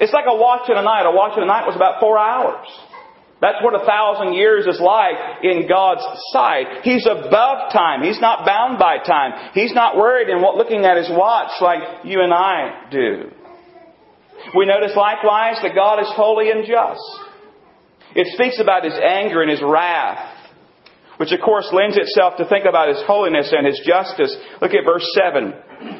It's 0.00 0.12
like 0.12 0.26
a 0.28 0.36
watch 0.36 0.68
in 0.68 0.76
a 0.76 0.82
night. 0.82 1.06
A 1.06 1.10
watch 1.10 1.36
in 1.36 1.42
a 1.42 1.46
night 1.46 1.66
was 1.66 1.76
about 1.76 2.00
four 2.00 2.18
hours. 2.18 2.66
That's 3.40 3.62
what 3.62 3.74
a 3.74 3.84
thousand 3.84 4.32
years 4.32 4.66
is 4.66 4.80
like 4.80 5.44
in 5.44 5.68
God's 5.68 6.02
sight. 6.32 6.82
He's 6.82 7.06
above 7.06 7.72
time. 7.72 8.02
He's 8.02 8.20
not 8.20 8.46
bound 8.46 8.78
by 8.78 8.98
time. 8.98 9.52
He's 9.52 9.74
not 9.74 9.96
worried 9.96 10.28
in 10.30 10.40
what 10.40 10.56
looking 10.56 10.84
at 10.84 10.96
his 10.96 11.10
watch 11.10 11.50
like 11.60 12.04
you 12.04 12.22
and 12.22 12.32
I 12.32 12.88
do. 12.90 13.30
We 14.56 14.64
notice 14.64 14.96
likewise 14.96 15.56
that 15.62 15.74
God 15.74 16.00
is 16.00 16.08
holy 16.10 16.50
and 16.50 16.66
just. 16.66 17.00
It 18.14 18.26
speaks 18.32 18.58
about 18.60 18.84
his 18.84 18.94
anger 18.94 19.42
and 19.42 19.50
his 19.50 19.60
wrath 19.62 20.35
which 21.16 21.32
of 21.32 21.40
course 21.40 21.68
lends 21.72 21.96
itself 21.96 22.36
to 22.36 22.48
think 22.48 22.64
about 22.64 22.88
His 22.88 23.02
holiness 23.06 23.52
and 23.56 23.66
His 23.66 23.80
justice. 23.84 24.36
Look 24.60 24.72
at 24.72 24.84
verse 24.84 25.06
7. 25.14 25.54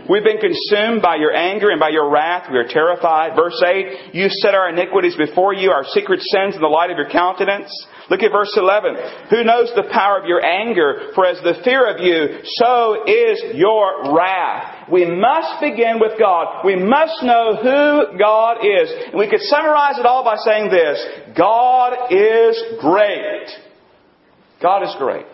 We've 0.08 0.24
been 0.24 0.40
consumed 0.40 1.02
by 1.02 1.16
your 1.16 1.34
anger 1.34 1.70
and 1.70 1.80
by 1.80 1.90
your 1.90 2.10
wrath. 2.10 2.48
We 2.50 2.58
are 2.58 2.68
terrified. 2.68 3.36
Verse 3.36 3.60
8. 3.62 4.14
You 4.14 4.28
set 4.28 4.54
our 4.54 4.70
iniquities 4.70 5.16
before 5.16 5.52
you, 5.52 5.70
our 5.70 5.84
secret 5.84 6.20
sins 6.22 6.54
in 6.54 6.60
the 6.60 6.68
light 6.68 6.90
of 6.90 6.96
your 6.96 7.10
countenance. 7.10 7.70
Look 8.08 8.22
at 8.22 8.30
verse 8.30 8.52
11. 8.56 8.94
Who 9.30 9.44
knows 9.44 9.72
the 9.74 9.90
power 9.92 10.18
of 10.18 10.26
your 10.26 10.44
anger? 10.44 11.10
For 11.14 11.26
as 11.26 11.42
the 11.42 11.60
fear 11.64 11.86
of 11.90 12.00
you, 12.00 12.40
so 12.44 13.04
is 13.04 13.56
your 13.56 14.14
wrath. 14.14 14.88
We 14.90 15.04
must 15.04 15.60
begin 15.60 15.98
with 15.98 16.18
God. 16.18 16.64
We 16.64 16.76
must 16.76 17.22
know 17.22 17.56
who 17.56 18.18
God 18.18 18.64
is. 18.64 18.90
And 19.10 19.18
we 19.18 19.28
could 19.28 19.42
summarize 19.42 19.98
it 19.98 20.06
all 20.06 20.24
by 20.24 20.36
saying 20.36 20.70
this. 20.70 21.04
God 21.36 22.12
is 22.12 22.62
great. 22.80 23.65
God 24.62 24.82
is 24.82 24.94
great. 24.98 25.26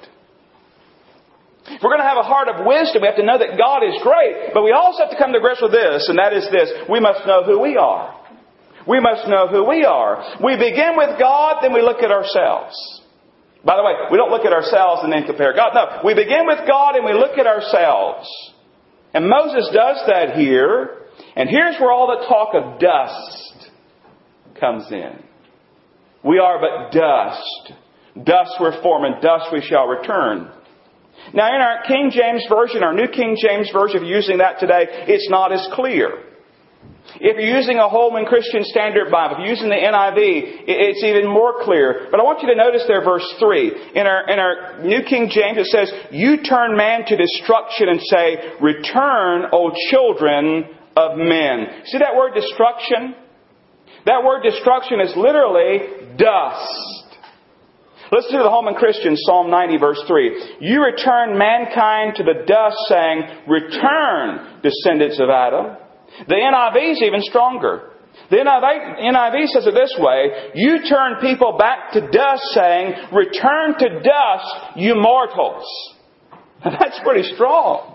If 1.66 1.80
we're 1.82 1.94
going 1.94 2.02
to 2.02 2.10
have 2.10 2.18
a 2.18 2.26
heart 2.26 2.48
of 2.48 2.66
wisdom, 2.66 3.02
we 3.02 3.08
have 3.08 3.16
to 3.16 3.24
know 3.24 3.38
that 3.38 3.54
God 3.56 3.86
is 3.86 3.94
great. 4.02 4.50
But 4.52 4.64
we 4.64 4.72
also 4.72 5.06
have 5.06 5.14
to 5.14 5.18
come 5.18 5.32
to 5.32 5.40
grips 5.40 5.62
with 5.62 5.70
this, 5.70 6.08
and 6.08 6.18
that 6.18 6.34
is 6.34 6.50
this. 6.50 6.72
We 6.90 6.98
must 6.98 7.24
know 7.26 7.44
who 7.44 7.62
we 7.62 7.76
are. 7.76 8.18
We 8.86 8.98
must 8.98 9.28
know 9.28 9.46
who 9.46 9.62
we 9.62 9.84
are. 9.84 10.38
We 10.42 10.58
begin 10.58 10.98
with 10.98 11.18
God, 11.18 11.62
then 11.62 11.72
we 11.72 11.82
look 11.82 12.02
at 12.02 12.10
ourselves. 12.10 12.74
By 13.64 13.76
the 13.76 13.84
way, 13.84 13.94
we 14.10 14.18
don't 14.18 14.30
look 14.30 14.44
at 14.44 14.52
ourselves 14.52 15.02
and 15.04 15.12
then 15.12 15.24
compare 15.24 15.54
God. 15.54 15.70
No, 15.74 16.00
we 16.04 16.14
begin 16.14 16.46
with 16.46 16.66
God 16.66 16.96
and 16.96 17.04
we 17.04 17.12
look 17.12 17.38
at 17.38 17.46
ourselves. 17.46 18.26
And 19.14 19.28
Moses 19.28 19.70
does 19.72 20.02
that 20.08 20.34
here. 20.34 20.98
And 21.36 21.48
here's 21.48 21.78
where 21.78 21.92
all 21.92 22.08
the 22.08 22.26
talk 22.26 22.54
of 22.54 22.80
dust 22.80 23.70
comes 24.58 24.90
in. 24.90 25.22
We 26.24 26.40
are 26.40 26.58
but 26.58 26.90
dust. 26.90 27.72
Dust 28.14 28.56
we're 28.60 28.82
formed, 28.82 29.06
and 29.06 29.22
dust 29.22 29.46
we 29.52 29.62
shall 29.62 29.86
return. 29.86 30.50
Now, 31.32 31.48
in 31.54 31.60
our 31.60 31.82
King 31.86 32.10
James 32.10 32.44
Version, 32.48 32.82
our 32.82 32.92
New 32.92 33.08
King 33.08 33.36
James 33.40 33.70
Version, 33.72 33.98
if 33.98 34.02
you're 34.02 34.16
using 34.16 34.38
that 34.38 34.60
today, 34.60 34.86
it's 35.08 35.30
not 35.30 35.52
as 35.52 35.66
clear. 35.72 36.28
If 37.16 37.36
you're 37.36 37.56
using 37.56 37.78
a 37.78 37.88
Holman 37.88 38.24
Christian 38.24 38.64
Standard 38.64 39.10
Bible, 39.10 39.36
if 39.36 39.38
you're 39.40 39.54
using 39.54 39.68
the 39.68 39.76
NIV, 39.76 40.64
it's 40.66 41.04
even 41.04 41.28
more 41.28 41.62
clear. 41.62 42.08
But 42.10 42.20
I 42.20 42.22
want 42.22 42.42
you 42.42 42.48
to 42.48 42.56
notice 42.56 42.84
there 42.86 43.04
verse 43.04 43.26
3. 43.38 43.94
In 43.94 44.06
our, 44.06 44.28
in 44.28 44.38
our 44.38 44.82
New 44.82 45.02
King 45.02 45.28
James, 45.30 45.58
it 45.58 45.66
says, 45.66 45.92
You 46.10 46.42
turn 46.42 46.76
man 46.76 47.04
to 47.06 47.16
destruction 47.16 47.88
and 47.88 48.00
say, 48.00 48.56
Return, 48.60 49.50
O 49.52 49.72
children 49.90 50.64
of 50.96 51.18
men. 51.18 51.84
See 51.86 51.98
that 51.98 52.16
word 52.16 52.34
destruction? 52.34 53.14
That 54.06 54.24
word 54.24 54.42
destruction 54.42 55.00
is 55.00 55.14
literally 55.16 56.16
dust. 56.16 57.01
Listen 58.12 58.36
to 58.36 58.44
the 58.44 58.50
Holman 58.50 58.74
Christian, 58.74 59.16
Psalm 59.16 59.50
90, 59.50 59.78
verse 59.78 60.02
3. 60.06 60.58
You 60.60 60.84
return 60.84 61.38
mankind 61.38 62.16
to 62.16 62.22
the 62.22 62.44
dust, 62.44 62.76
saying, 62.86 63.48
Return, 63.48 64.60
descendants 64.60 65.18
of 65.18 65.30
Adam. 65.30 65.78
The 66.28 66.34
NIV 66.34 66.92
is 66.92 67.02
even 67.02 67.22
stronger. 67.22 67.88
The 68.30 68.36
NIV 68.36 69.46
says 69.48 69.66
it 69.66 69.72
this 69.72 69.96
way 69.98 70.52
You 70.54 70.80
turn 70.86 71.22
people 71.22 71.56
back 71.56 71.92
to 71.92 72.02
dust, 72.02 72.42
saying, 72.52 72.92
Return 73.12 73.78
to 73.78 73.88
dust, 74.04 74.76
you 74.76 74.94
mortals. 74.94 75.64
That's 76.64 77.00
pretty 77.02 77.32
strong. 77.32 77.91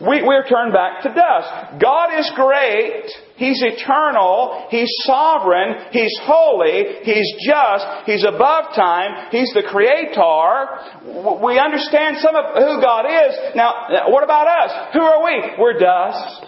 We, 0.00 0.22
we're 0.22 0.46
turned 0.48 0.72
back 0.72 1.02
to 1.02 1.08
dust. 1.08 1.80
God 1.80 2.18
is 2.18 2.30
great. 2.34 3.04
He's 3.36 3.62
eternal. 3.62 4.66
He's 4.70 4.90
sovereign. 5.02 5.86
He's 5.92 6.12
holy. 6.22 7.04
He's 7.04 7.32
just. 7.46 7.86
He's 8.06 8.24
above 8.24 8.74
time. 8.74 9.28
He's 9.30 9.52
the 9.54 9.62
creator. 9.70 11.42
We 11.44 11.58
understand 11.58 12.16
some 12.18 12.34
of 12.34 12.44
who 12.56 12.80
God 12.82 13.06
is. 13.06 13.54
Now, 13.54 14.08
what 14.08 14.24
about 14.24 14.48
us? 14.48 14.94
Who 14.94 15.00
are 15.00 15.24
we? 15.24 15.62
We're 15.62 15.78
dust. 15.78 16.46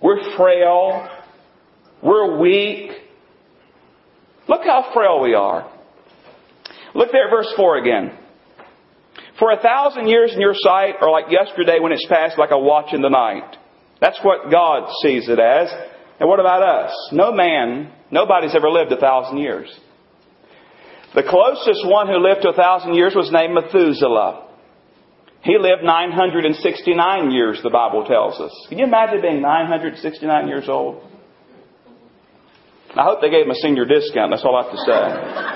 We're 0.00 0.36
frail. 0.36 1.08
We're 2.02 2.38
weak. 2.38 2.90
Look 4.48 4.62
how 4.62 4.90
frail 4.94 5.20
we 5.20 5.34
are. 5.34 5.72
Look 6.94 7.10
there 7.10 7.26
at 7.26 7.30
verse 7.30 7.52
4 7.56 7.78
again. 7.78 8.18
For 9.38 9.52
a 9.52 9.60
thousand 9.60 10.08
years 10.08 10.32
in 10.32 10.40
your 10.40 10.54
sight 10.54 10.94
are 11.00 11.10
like 11.10 11.30
yesterday 11.30 11.78
when 11.80 11.92
it's 11.92 12.06
passed 12.08 12.38
like 12.38 12.50
a 12.52 12.58
watch 12.58 12.94
in 12.94 13.02
the 13.02 13.10
night. 13.10 13.56
That's 14.00 14.18
what 14.22 14.50
God 14.50 14.90
sees 15.02 15.28
it 15.28 15.38
as. 15.38 15.68
And 16.18 16.28
what 16.28 16.40
about 16.40 16.62
us? 16.62 16.92
No 17.12 17.32
man, 17.32 17.92
nobody's 18.10 18.54
ever 18.54 18.70
lived 18.70 18.92
a 18.92 19.00
thousand 19.00 19.38
years. 19.38 19.68
The 21.14 21.22
closest 21.22 21.86
one 21.86 22.08
who 22.08 22.18
lived 22.18 22.42
to 22.42 22.50
a 22.50 22.54
thousand 22.54 22.94
years 22.94 23.14
was 23.14 23.30
named 23.30 23.54
Methuselah. 23.54 24.44
He 25.42 25.58
lived 25.58 25.84
969 25.84 27.30
years, 27.30 27.60
the 27.62 27.70
Bible 27.70 28.04
tells 28.04 28.40
us. 28.40 28.52
Can 28.68 28.78
you 28.78 28.84
imagine 28.84 29.20
being 29.22 29.42
969 29.42 30.48
years 30.48 30.68
old? 30.68 31.02
I 32.96 33.04
hope 33.04 33.20
they 33.20 33.30
gave 33.30 33.44
him 33.44 33.50
a 33.50 33.54
senior 33.54 33.84
discount. 33.84 34.32
That's 34.32 34.44
all 34.44 34.56
I 34.56 34.62
have 34.64 34.72
to 34.72 34.78
say. 34.78 35.55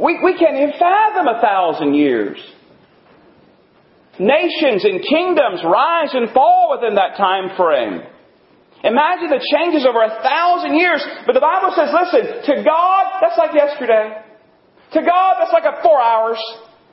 We, 0.00 0.18
we 0.24 0.38
can't 0.38 0.56
even 0.56 0.72
fathom 0.78 1.28
a 1.28 1.40
thousand 1.40 1.94
years. 1.94 2.38
Nations 4.18 4.84
and 4.84 5.00
kingdoms 5.04 5.60
rise 5.64 6.10
and 6.12 6.30
fall 6.30 6.74
within 6.74 6.96
that 6.96 7.16
time 7.16 7.56
frame. 7.56 8.02
Imagine 8.82 9.28
the 9.28 9.44
changes 9.52 9.86
over 9.86 10.02
a 10.02 10.22
thousand 10.22 10.76
years. 10.76 11.04
But 11.26 11.34
the 11.34 11.40
Bible 11.40 11.72
says, 11.76 11.92
listen, 11.92 12.42
to 12.48 12.64
God, 12.64 13.20
that's 13.20 13.36
like 13.36 13.54
yesterday. 13.54 14.24
To 14.92 15.00
God, 15.00 15.36
that's 15.38 15.52
like 15.52 15.64
a 15.64 15.82
four 15.82 16.00
hours. 16.00 16.40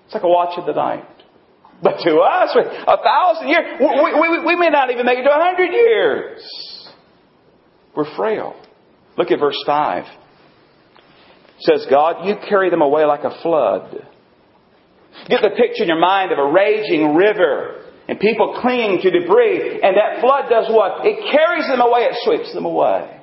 It's 0.06 0.14
like 0.14 0.24
a 0.24 0.30
watch 0.30 0.58
of 0.58 0.66
the 0.66 0.74
night. 0.74 1.08
But 1.82 2.00
to 2.04 2.18
us, 2.20 2.56
a 2.56 2.98
thousand 2.98 3.48
years, 3.48 3.80
we, 3.80 4.30
we, 4.30 4.46
we 4.46 4.56
may 4.56 4.70
not 4.70 4.90
even 4.92 5.06
make 5.06 5.20
it 5.20 5.24
to 5.24 5.30
a 5.30 5.44
hundred 5.44 5.72
years. 5.72 6.42
We're 7.96 8.16
frail. 8.16 8.56
Look 9.18 9.32
at 9.32 9.40
verse 9.40 9.62
5. 9.66 10.04
Says, 11.60 11.88
God, 11.90 12.28
you 12.28 12.36
carry 12.48 12.70
them 12.70 12.82
away 12.82 13.06
like 13.06 13.24
a 13.24 13.42
flood. 13.42 14.06
Get 15.28 15.42
the 15.42 15.50
picture 15.50 15.84
in 15.84 15.88
your 15.88 16.00
mind 16.00 16.32
of 16.32 16.38
a 16.38 16.52
raging 16.52 17.16
river 17.16 17.84
and 18.08 18.20
people 18.20 18.60
clinging 18.62 19.02
to 19.02 19.12
debris, 19.12 19.82
and 19.84 19.98
that 19.98 20.22
flood 20.22 20.50
does 20.50 20.68
what? 20.70 21.06
It 21.06 21.32
carries 21.32 21.68
them 21.68 21.82
away, 21.82 22.02
it 22.02 22.16
sweeps 22.22 22.54
them 22.54 22.66
away. 22.66 23.20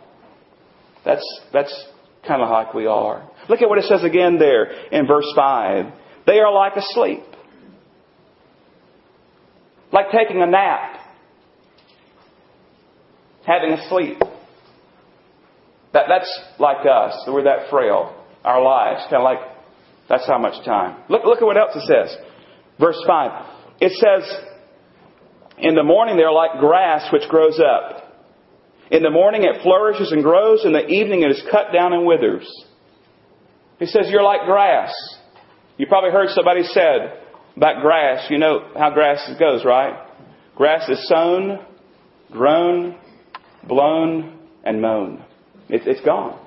That's, 1.05 1.41
that's 1.53 1.87
kind 2.27 2.43
of 2.43 2.51
like 2.51 2.75
we 2.75 2.87
are. 2.87 3.29
Look 3.49 3.63
at 3.63 3.69
what 3.69 3.79
it 3.79 3.85
says 3.85 4.05
again 4.05 4.39
there 4.39 4.65
in 4.89 5.07
verse 5.07 5.31
5. 5.35 5.87
They 6.27 6.39
are 6.41 6.53
like 6.53 6.77
asleep. 6.77 7.23
Like 9.93 10.07
taking 10.11 10.43
a 10.43 10.47
nap. 10.47 11.01
Having 13.47 13.73
a 13.73 13.89
sleep. 13.89 14.19
That, 15.93 16.07
that's 16.09 16.41
like 16.59 16.87
us. 16.91 17.15
We're 17.29 17.45
that 17.45 17.71
frail. 17.71 18.14
Our 18.45 18.63
lives. 18.63 19.03
Kind 19.05 19.17
of 19.17 19.23
like, 19.23 19.39
that's 20.09 20.27
how 20.27 20.39
much 20.39 20.65
time. 20.65 21.03
Look, 21.09 21.25
look 21.25 21.39
at 21.39 21.45
what 21.45 21.57
else 21.57 21.75
it 21.75 21.87
says. 21.87 22.17
Verse 22.79 23.03
5. 23.07 23.47
It 23.81 23.93
says, 23.93 24.31
in 25.59 25.75
the 25.75 25.83
morning 25.83 26.17
they 26.17 26.25
are 26.25 26.33
like 26.33 26.59
grass 26.61 27.13
which 27.13 27.29
grows 27.29 27.61
up. 27.61 28.03
In 28.91 29.03
the 29.03 29.11
morning 29.11 29.45
it 29.45 29.63
flourishes 29.63 30.13
and 30.13 30.23
grows. 30.23 30.65
In 30.65 30.73
the 30.73 30.87
evening 30.87 31.23
it 31.23 31.31
is 31.31 31.43
cut 31.51 31.73
down 31.73 31.93
and 31.93 32.07
withers. 32.07 32.49
He 33.79 33.87
says, 33.87 34.07
You're 34.09 34.23
like 34.23 34.47
grass. 34.47 34.93
You 35.77 35.87
probably 35.87 36.11
heard 36.11 36.29
somebody 36.31 36.63
said 36.65 37.19
about 37.57 37.83
grass. 37.83 38.27
You 38.31 38.39
know 38.39 38.71
how 38.77 38.91
grass 38.91 39.29
goes, 39.39 39.65
right? 39.65 39.95
Grass 40.55 40.89
is 40.89 41.09
sown, 41.09 41.65
grown, 42.31 42.97
blown, 43.67 44.39
and 44.65 44.81
mown. 44.81 45.25
It's, 45.69 45.85
it's 45.87 46.05
gone. 46.05 46.41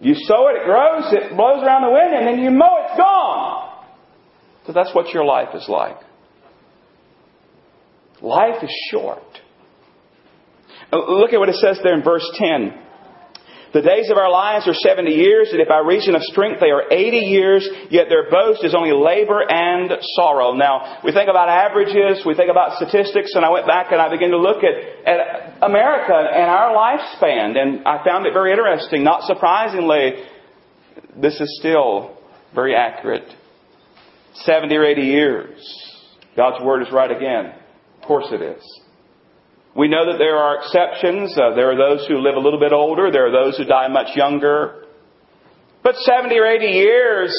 You 0.00 0.14
sow 0.14 0.48
it, 0.48 0.60
it 0.60 0.64
grows, 0.64 1.12
it 1.12 1.36
blows 1.36 1.62
around 1.62 1.82
the 1.82 1.90
wind, 1.90 2.14
and 2.14 2.26
then 2.26 2.44
you 2.44 2.50
mow, 2.50 2.84
it's 2.84 2.98
gone. 2.98 3.84
So 4.66 4.72
that's 4.72 4.94
what 4.94 5.14
your 5.14 5.24
life 5.24 5.54
is 5.54 5.66
like. 5.68 5.98
Life 8.20 8.62
is 8.62 8.70
short. 8.90 9.22
Look 10.92 11.32
at 11.32 11.38
what 11.38 11.48
it 11.48 11.56
says 11.56 11.78
there 11.82 11.94
in 11.94 12.02
verse 12.02 12.28
10. 12.34 12.85
The 13.76 13.82
days 13.82 14.08
of 14.08 14.16
our 14.16 14.30
lives 14.30 14.66
are 14.66 14.72
70 14.72 15.12
years, 15.12 15.52
and 15.52 15.60
if 15.60 15.68
by 15.68 15.80
reason 15.80 16.14
of 16.14 16.22
strength 16.22 16.60
they 16.60 16.70
are 16.70 16.90
80 16.90 17.28
years, 17.28 17.68
yet 17.90 18.08
their 18.08 18.30
boast 18.30 18.64
is 18.64 18.74
only 18.74 18.92
labor 18.96 19.44
and 19.46 19.92
sorrow. 20.16 20.54
Now, 20.54 21.02
we 21.04 21.12
think 21.12 21.28
about 21.28 21.50
averages, 21.50 22.24
we 22.24 22.34
think 22.34 22.50
about 22.50 22.80
statistics, 22.80 23.34
and 23.34 23.44
I 23.44 23.50
went 23.50 23.66
back 23.66 23.92
and 23.92 24.00
I 24.00 24.08
began 24.08 24.30
to 24.30 24.38
look 24.38 24.64
at, 24.64 24.72
at 25.04 25.58
America 25.60 26.16
and 26.16 26.48
our 26.48 26.72
lifespan, 26.72 27.58
and 27.60 27.86
I 27.86 28.02
found 28.02 28.24
it 28.24 28.32
very 28.32 28.52
interesting. 28.52 29.04
Not 29.04 29.24
surprisingly, 29.24 30.24
this 31.20 31.38
is 31.38 31.58
still 31.60 32.16
very 32.54 32.74
accurate. 32.74 33.28
70 34.36 34.74
or 34.74 34.84
80 34.86 35.02
years. 35.02 36.02
God's 36.34 36.64
Word 36.64 36.80
is 36.80 36.88
right 36.90 37.10
again. 37.10 37.52
Of 38.00 38.08
course 38.08 38.28
it 38.32 38.40
is. 38.40 38.62
We 39.76 39.88
know 39.88 40.10
that 40.10 40.18
there 40.18 40.36
are 40.36 40.56
exceptions. 40.56 41.36
Uh, 41.36 41.54
there 41.54 41.70
are 41.70 41.76
those 41.76 42.06
who 42.08 42.16
live 42.16 42.34
a 42.34 42.40
little 42.40 42.58
bit 42.58 42.72
older. 42.72 43.10
There 43.10 43.26
are 43.26 43.44
those 43.44 43.58
who 43.58 43.64
die 43.64 43.88
much 43.88 44.16
younger. 44.16 44.86
But 45.82 45.96
70 45.96 46.34
or 46.38 46.46
80 46.46 46.64
years, 46.64 47.36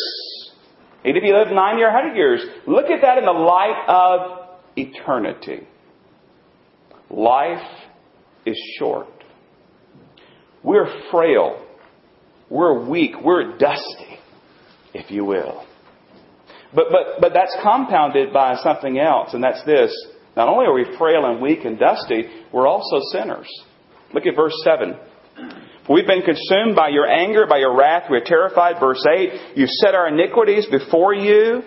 even 1.03 1.17
if 1.17 1.23
you 1.23 1.35
live 1.35 1.47
90 1.47 1.81
or 1.81 1.91
100 1.91 2.15
years, 2.15 2.45
look 2.67 2.85
at 2.85 3.01
that 3.01 3.17
in 3.17 3.25
the 3.25 3.31
light 3.31 3.85
of 3.87 4.59
eternity. 4.75 5.67
Life 7.09 7.67
is 8.45 8.57
short. 8.77 9.07
We're 10.61 11.09
frail. 11.09 11.65
We're 12.49 12.87
weak. 12.87 13.13
We're 13.23 13.57
dusty, 13.57 14.19
if 14.93 15.09
you 15.09 15.25
will. 15.25 15.65
But, 16.73 16.87
but, 16.91 17.19
but 17.19 17.33
that's 17.33 17.55
compounded 17.63 18.31
by 18.31 18.57
something 18.61 18.99
else, 18.99 19.33
and 19.33 19.43
that's 19.43 19.63
this 19.65 19.91
not 20.37 20.49
only 20.49 20.67
are 20.67 20.73
we 20.73 20.85
frail 20.99 21.25
and 21.25 21.41
weak 21.41 21.65
and 21.65 21.79
dusty, 21.79 22.29
we're 22.53 22.67
also 22.67 22.99
sinners. 23.11 23.47
Look 24.13 24.27
at 24.27 24.35
verse 24.35 24.53
7. 24.63 24.95
For 25.87 25.95
we've 25.95 26.05
been 26.05 26.21
consumed 26.21 26.75
by 26.75 26.89
your 26.89 27.07
anger, 27.07 27.47
by 27.47 27.57
your 27.57 27.75
wrath. 27.75 28.03
We're 28.07 28.23
terrified. 28.23 28.79
Verse 28.79 29.03
8. 29.03 29.55
You've 29.55 29.71
set 29.81 29.95
our 29.95 30.07
iniquities 30.07 30.67
before 30.69 31.15
you, 31.15 31.63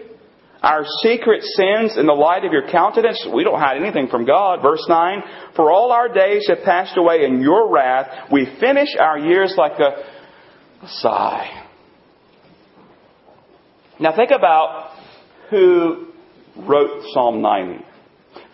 our 0.62 0.84
secret 1.02 1.42
sins 1.42 1.98
in 1.98 2.06
the 2.06 2.12
light 2.12 2.44
of 2.44 2.52
your 2.52 2.70
countenance. 2.70 3.26
We 3.34 3.42
don't 3.42 3.58
hide 3.58 3.76
anything 3.76 4.06
from 4.06 4.24
God. 4.24 4.62
Verse 4.62 4.86
9. 4.88 5.22
For 5.56 5.72
all 5.72 5.90
our 5.90 6.08
days 6.08 6.46
have 6.46 6.64
passed 6.64 6.96
away 6.96 7.24
in 7.24 7.40
your 7.40 7.72
wrath. 7.72 8.30
We 8.30 8.46
finish 8.60 8.90
our 9.00 9.18
years 9.18 9.52
like 9.56 9.80
a 9.80 10.04
sigh. 10.86 11.66
Now 13.98 14.14
think 14.14 14.30
about 14.30 14.92
who 15.50 16.12
wrote 16.56 17.02
Psalm 17.12 17.42
90. 17.42 17.89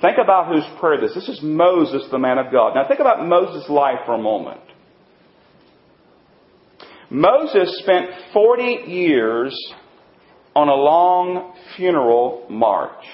Think 0.00 0.18
about 0.22 0.48
whose 0.48 0.64
prayer 0.78 1.00
this. 1.00 1.14
This 1.14 1.28
is 1.28 1.40
Moses, 1.42 2.06
the 2.10 2.18
man 2.18 2.38
of 2.38 2.52
God. 2.52 2.74
Now 2.74 2.86
think 2.86 3.00
about 3.00 3.26
Moses' 3.26 3.68
life 3.70 4.00
for 4.04 4.14
a 4.14 4.18
moment. 4.18 4.60
Moses 7.08 7.78
spent 7.78 8.10
40 8.32 8.90
years 8.90 9.56
on 10.54 10.68
a 10.68 10.74
long 10.74 11.54
funeral 11.76 12.46
march, 12.50 13.04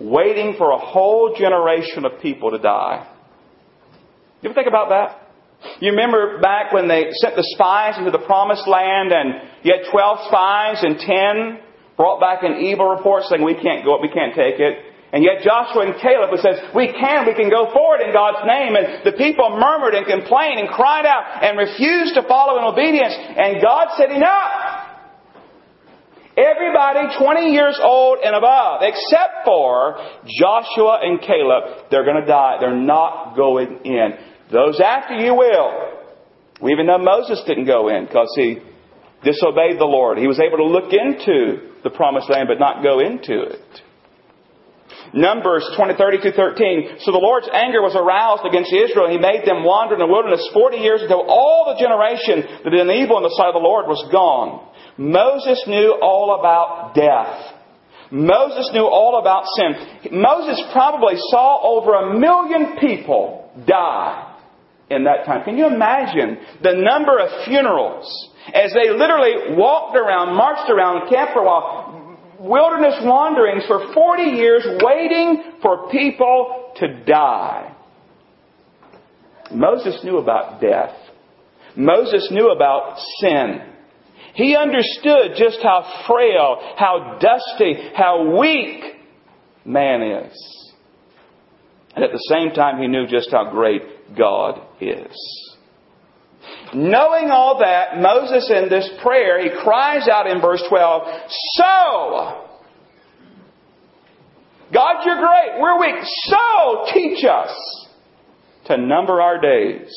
waiting 0.00 0.56
for 0.58 0.72
a 0.72 0.78
whole 0.78 1.34
generation 1.38 2.04
of 2.04 2.20
people 2.20 2.50
to 2.50 2.58
die. 2.58 3.06
You 4.42 4.50
ever 4.50 4.54
think 4.54 4.68
about 4.68 4.90
that? 4.90 5.22
You 5.80 5.92
remember 5.92 6.40
back 6.40 6.72
when 6.72 6.88
they 6.88 7.06
sent 7.12 7.34
the 7.34 7.46
spies 7.54 7.96
into 7.98 8.10
the 8.10 8.18
promised 8.18 8.68
land 8.68 9.12
and 9.12 9.48
you 9.62 9.72
had 9.72 9.90
12 9.90 10.18
spies 10.28 10.82
and 10.82 10.98
10 10.98 11.60
brought 11.96 12.20
back 12.20 12.42
an 12.42 12.60
evil 12.60 12.88
report 12.88 13.24
saying, 13.24 13.42
we 13.42 13.54
can't 13.54 13.84
go 13.84 13.94
up, 13.94 14.02
we 14.02 14.08
can't 14.08 14.34
take 14.34 14.60
it. 14.60 14.85
And 15.12 15.22
yet 15.22 15.42
Joshua 15.44 15.86
and 15.86 15.94
Caleb 16.02 16.34
says, 16.42 16.74
we 16.74 16.90
can, 16.92 17.26
we 17.26 17.34
can 17.34 17.48
go 17.48 17.70
forward 17.72 18.02
in 18.02 18.12
God's 18.12 18.42
name. 18.46 18.74
And 18.74 19.06
the 19.06 19.12
people 19.12 19.54
murmured 19.54 19.94
and 19.94 20.04
complained 20.04 20.58
and 20.58 20.68
cried 20.68 21.06
out 21.06 21.44
and 21.44 21.56
refused 21.56 22.14
to 22.14 22.22
follow 22.26 22.58
in 22.58 22.64
obedience. 22.64 23.14
And 23.14 23.62
God 23.62 23.94
said, 23.96 24.10
enough! 24.10 24.86
Everybody 26.36 27.16
20 27.16 27.52
years 27.52 27.80
old 27.82 28.18
and 28.22 28.34
above, 28.36 28.82
except 28.82 29.46
for 29.46 29.96
Joshua 30.26 31.00
and 31.02 31.18
Caleb, 31.20 31.88
they're 31.90 32.04
going 32.04 32.20
to 32.20 32.26
die. 32.26 32.58
They're 32.60 32.76
not 32.76 33.36
going 33.36 33.80
in. 33.84 34.10
Those 34.52 34.78
after 34.80 35.14
you 35.14 35.34
will. 35.34 35.72
We 36.60 36.72
even 36.72 36.86
know 36.86 36.98
Moses 36.98 37.42
didn't 37.46 37.66
go 37.66 37.88
in 37.88 38.04
because 38.06 38.28
he 38.36 38.58
disobeyed 39.24 39.78
the 39.78 39.86
Lord. 39.86 40.18
He 40.18 40.26
was 40.26 40.38
able 40.38 40.58
to 40.58 40.64
look 40.64 40.92
into 40.92 41.72
the 41.82 41.90
promised 41.90 42.28
land 42.28 42.48
but 42.48 42.58
not 42.58 42.82
go 42.82 43.00
into 43.00 43.42
it. 43.42 43.82
Numbers 45.16 45.64
20, 45.80 45.96
32, 45.96 46.36
13. 46.36 47.00
So 47.00 47.08
the 47.08 47.24
Lord's 47.24 47.48
anger 47.48 47.80
was 47.80 47.96
aroused 47.96 48.44
against 48.44 48.68
Israel, 48.68 49.08
and 49.08 49.16
he 49.16 49.22
made 49.22 49.48
them 49.48 49.64
wander 49.64 49.96
in 49.96 50.00
the 50.04 50.06
wilderness 50.06 50.44
40 50.52 50.76
years 50.76 51.00
until 51.00 51.24
all 51.24 51.72
the 51.72 51.80
generation 51.80 52.44
that 52.60 52.68
did 52.68 52.84
evil 52.92 53.16
in 53.16 53.24
the 53.24 53.32
sight 53.32 53.48
of 53.48 53.56
the 53.56 53.64
Lord 53.64 53.88
was 53.88 54.04
gone. 54.12 54.60
Moses 55.00 55.64
knew 55.64 55.96
all 56.04 56.36
about 56.36 56.92
death. 56.92 57.56
Moses 58.12 58.68
knew 58.76 58.84
all 58.84 59.18
about 59.18 59.48
sin. 59.56 60.20
Moses 60.20 60.60
probably 60.76 61.16
saw 61.32 61.64
over 61.64 61.96
a 61.96 62.20
million 62.20 62.76
people 62.76 63.50
die 63.66 64.36
in 64.90 65.04
that 65.04 65.24
time. 65.24 65.44
Can 65.44 65.56
you 65.56 65.66
imagine 65.66 66.38
the 66.62 66.76
number 66.76 67.18
of 67.18 67.46
funerals 67.48 68.04
as 68.52 68.72
they 68.76 68.92
literally 68.92 69.56
walked 69.56 69.96
around, 69.96 70.36
marched 70.36 70.70
around, 70.70 71.08
camped 71.08 71.32
for 71.32 71.40
a 71.40 71.46
while, 71.46 72.05
wilderness 72.40 72.96
wanderings 73.02 73.64
for 73.66 73.92
40 73.92 74.22
years 74.22 74.66
waiting 74.82 75.52
for 75.62 75.88
people 75.90 76.72
to 76.76 77.04
die? 77.04 77.74
Moses 79.52 80.00
knew 80.04 80.18
about 80.18 80.60
death. 80.60 80.94
Moses 81.76 82.28
knew 82.30 82.50
about 82.50 82.98
sin. 83.20 83.60
He 84.34 84.56
understood 84.56 85.32
just 85.36 85.58
how 85.62 86.04
frail, 86.06 86.74
how 86.76 87.18
dusty, 87.20 87.74
how 87.94 88.38
weak 88.38 88.82
man 89.64 90.02
is. 90.02 90.72
And 91.94 92.04
at 92.04 92.10
the 92.12 92.24
same 92.28 92.50
time, 92.50 92.80
he 92.80 92.88
knew 92.88 93.06
just 93.06 93.30
how 93.30 93.50
great 93.50 94.16
God 94.16 94.60
is. 94.80 95.45
Knowing 96.74 97.30
all 97.30 97.58
that, 97.60 98.00
Moses 98.00 98.50
in 98.50 98.68
this 98.68 98.88
prayer, 99.02 99.42
he 99.42 99.50
cries 99.62 100.08
out 100.08 100.26
in 100.26 100.40
verse 100.40 100.62
12, 100.68 101.02
So, 101.54 102.44
God, 104.72 105.04
you're 105.04 105.18
great, 105.18 105.60
we're 105.60 105.78
weak, 105.80 106.04
so 106.24 106.86
teach 106.92 107.24
us 107.24 107.86
to 108.66 108.76
number 108.76 109.20
our 109.20 109.40
days, 109.40 109.90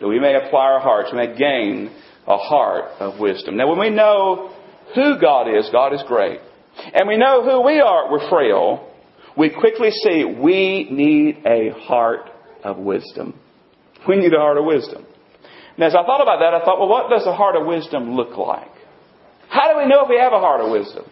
that 0.00 0.08
we 0.08 0.18
may 0.18 0.34
apply 0.36 0.64
our 0.64 0.80
hearts, 0.80 1.10
we 1.12 1.18
may 1.18 1.36
gain 1.36 1.90
a 2.26 2.38
heart 2.38 2.92
of 2.98 3.20
wisdom. 3.20 3.56
Now, 3.56 3.68
when 3.68 3.78
we 3.78 3.90
know 3.90 4.54
who 4.94 5.20
God 5.20 5.48
is, 5.48 5.68
God 5.70 5.92
is 5.92 6.02
great. 6.06 6.40
And 6.94 7.08
we 7.08 7.16
know 7.16 7.42
who 7.42 7.66
we 7.66 7.80
are, 7.80 8.10
we're 8.10 8.28
frail. 8.28 8.90
We 9.36 9.50
quickly 9.50 9.90
see 9.90 10.24
we 10.24 10.88
need 10.90 11.46
a 11.46 11.70
heart 11.80 12.30
of 12.64 12.78
wisdom. 12.78 13.38
We 14.08 14.16
need 14.16 14.32
a 14.32 14.38
heart 14.38 14.58
of 14.58 14.64
wisdom. 14.64 15.06
And 15.80 15.86
as 15.88 15.94
I 15.96 16.04
thought 16.04 16.20
about 16.20 16.40
that, 16.44 16.52
I 16.52 16.62
thought, 16.62 16.78
well, 16.78 16.90
what 16.90 17.08
does 17.08 17.24
a 17.26 17.32
heart 17.32 17.56
of 17.56 17.64
wisdom 17.64 18.14
look 18.14 18.36
like? 18.36 18.68
How 19.48 19.72
do 19.72 19.78
we 19.78 19.88
know 19.88 20.04
if 20.04 20.10
we 20.10 20.18
have 20.18 20.34
a 20.34 20.38
heart 20.38 20.60
of 20.60 20.70
wisdom? 20.70 21.06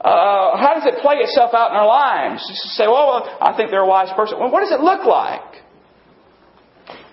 Uh, 0.00 0.58
how 0.58 0.74
does 0.74 0.82
it 0.86 1.00
play 1.00 1.22
itself 1.22 1.54
out 1.54 1.70
in 1.70 1.76
our 1.76 1.86
lives? 1.86 2.42
Just 2.48 2.74
say, 2.74 2.88
well, 2.88 3.22
I 3.40 3.56
think 3.56 3.70
they're 3.70 3.86
a 3.86 3.86
wise 3.86 4.10
person. 4.16 4.40
Well, 4.40 4.50
what 4.50 4.62
does 4.62 4.72
it 4.72 4.80
look 4.80 5.06
like? 5.06 5.62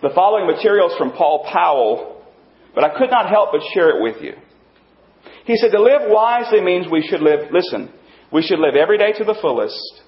The 0.01 0.09
following 0.15 0.47
materials 0.47 0.93
from 0.97 1.11
Paul 1.11 1.45
Powell, 1.53 2.25
but 2.73 2.83
I 2.83 2.97
could 2.97 3.11
not 3.11 3.29
help 3.29 3.49
but 3.51 3.61
share 3.75 3.95
it 3.95 4.01
with 4.01 4.23
you. 4.23 4.33
He 5.45 5.57
said, 5.57 5.69
to 5.69 5.79
live 5.79 6.09
wisely 6.09 6.59
means 6.59 6.87
we 6.91 7.05
should 7.07 7.21
live, 7.21 7.51
listen, 7.51 7.93
we 8.33 8.41
should 8.41 8.57
live 8.57 8.73
every 8.73 8.97
day 8.97 9.13
to 9.19 9.23
the 9.23 9.37
fullest. 9.39 10.01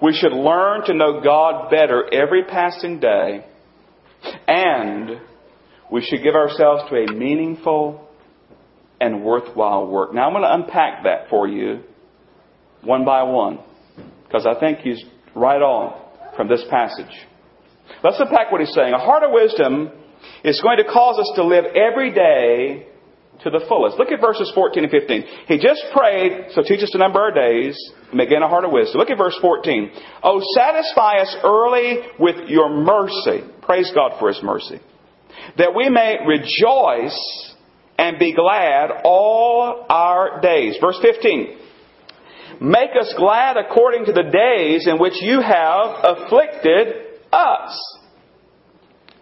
We 0.00 0.14
should 0.14 0.32
learn 0.32 0.86
to 0.86 0.94
know 0.94 1.20
God 1.22 1.70
better 1.70 2.08
every 2.10 2.44
passing 2.44 2.98
day. 2.98 3.44
And 4.46 5.20
we 5.90 6.02
should 6.02 6.22
give 6.22 6.34
ourselves 6.34 6.84
to 6.90 6.96
a 6.96 7.12
meaningful 7.12 8.08
and 9.00 9.24
worthwhile 9.24 9.86
work. 9.86 10.14
Now 10.14 10.26
I'm 10.26 10.32
going 10.32 10.42
to 10.42 10.54
unpack 10.54 11.04
that 11.04 11.28
for 11.28 11.46
you 11.48 11.82
one 12.82 13.04
by 13.04 13.22
one 13.24 13.58
because 14.24 14.46
I 14.46 14.58
think 14.58 14.78
he's 14.78 15.02
right 15.34 15.60
on 15.60 16.00
from 16.36 16.48
this 16.48 16.64
passage. 16.70 17.12
Let's 18.02 18.18
unpack 18.18 18.50
what 18.50 18.60
he's 18.60 18.74
saying. 18.74 18.94
A 18.94 18.98
heart 18.98 19.22
of 19.22 19.30
wisdom 19.32 19.90
is 20.44 20.60
going 20.60 20.78
to 20.78 20.84
cause 20.84 21.18
us 21.18 21.32
to 21.36 21.44
live 21.44 21.64
every 21.64 22.12
day 22.12 22.86
to 23.44 23.50
the 23.50 23.64
fullest. 23.68 23.98
Look 23.98 24.10
at 24.12 24.20
verses 24.20 24.50
14 24.54 24.84
and 24.84 24.90
15. 24.90 25.24
He 25.46 25.58
just 25.58 25.82
prayed, 25.92 26.52
so 26.52 26.62
teach 26.62 26.82
us 26.82 26.90
to 26.90 26.98
number 26.98 27.20
our 27.20 27.32
days 27.32 27.78
and 28.08 28.14
may 28.14 28.26
gain 28.26 28.42
a 28.42 28.48
heart 28.48 28.64
of 28.64 28.72
wisdom. 28.72 28.98
Look 28.98 29.10
at 29.10 29.18
verse 29.18 29.36
14. 29.40 29.90
Oh, 30.22 30.40
satisfy 30.54 31.18
us 31.18 31.36
early 31.44 31.98
with 32.18 32.48
your 32.48 32.70
mercy. 32.70 33.42
Praise 33.62 33.90
God 33.94 34.18
for 34.18 34.28
his 34.28 34.42
mercy. 34.42 34.80
That 35.58 35.74
we 35.74 35.88
may 35.88 36.18
rejoice 36.26 37.54
and 37.98 38.18
be 38.18 38.34
glad 38.34 38.90
all 39.04 39.86
our 39.88 40.40
days. 40.40 40.76
Verse 40.80 40.98
15. 41.02 41.58
Make 42.60 42.90
us 43.00 43.12
glad 43.16 43.56
according 43.56 44.04
to 44.06 44.12
the 44.12 44.22
days 44.22 44.86
in 44.86 44.98
which 44.98 45.20
you 45.20 45.40
have 45.40 45.96
afflicted 46.04 46.94
us. 47.32 47.98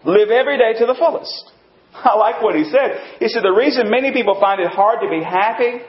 Live 0.05 0.31
every 0.31 0.59
day 0.59 0.79
to 0.79 0.87
the 0.87 0.95
fullest. 0.95 1.50
I 1.94 2.16
like 2.16 2.42
what 2.42 2.55
he 2.55 2.64
said. 2.64 3.18
He 3.18 3.29
said 3.29 3.42
the 3.42 3.53
reason 3.53 3.90
many 3.90 4.12
people 4.12 4.38
find 4.40 4.61
it 4.61 4.68
hard 4.68 5.00
to 5.03 5.09
be 5.09 5.22
happy, 5.22 5.83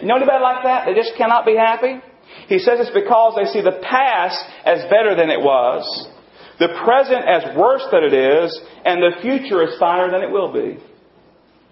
you 0.00 0.06
know 0.06 0.16
anybody 0.16 0.42
like 0.42 0.62
that? 0.64 0.86
They 0.86 0.94
just 0.94 1.16
cannot 1.16 1.46
be 1.46 1.56
happy? 1.56 2.02
He 2.46 2.58
says 2.58 2.78
it's 2.80 2.94
because 2.94 3.34
they 3.36 3.46
see 3.50 3.62
the 3.62 3.80
past 3.82 4.38
as 4.64 4.84
better 4.90 5.16
than 5.16 5.30
it 5.30 5.40
was, 5.40 5.82
the 6.58 6.68
present 6.84 7.24
as 7.26 7.56
worse 7.56 7.84
than 7.90 8.04
it 8.04 8.14
is, 8.14 8.52
and 8.84 9.02
the 9.02 9.20
future 9.22 9.62
as 9.62 9.78
finer 9.78 10.10
than 10.10 10.22
it 10.22 10.30
will 10.30 10.52
be. 10.52 10.78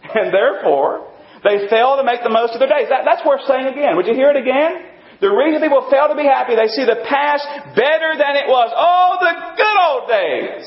And 0.07 0.33
therefore, 0.33 1.11
they 1.43 1.67
fail 1.67 1.97
to 1.99 2.05
make 2.05 2.23
the 2.23 2.31
most 2.31 2.55
of 2.55 2.61
their 2.61 2.71
days. 2.71 2.87
That, 2.91 3.03
that's 3.03 3.27
worth 3.27 3.43
saying 3.47 3.67
again. 3.67 3.97
Would 3.97 4.07
you 4.07 4.15
hear 4.15 4.31
it 4.31 4.39
again? 4.39 4.87
The 5.21 5.33
reason 5.33 5.61
people 5.61 5.89
fail 5.91 6.07
to 6.09 6.15
be 6.15 6.29
happy, 6.29 6.55
they 6.55 6.69
see 6.69 6.85
the 6.85 7.03
past 7.09 7.43
better 7.75 8.15
than 8.15 8.37
it 8.39 8.47
was. 8.47 8.71
Oh, 8.71 9.19
the 9.19 9.35
good 9.59 9.79
old 9.83 10.05
days. 10.07 10.65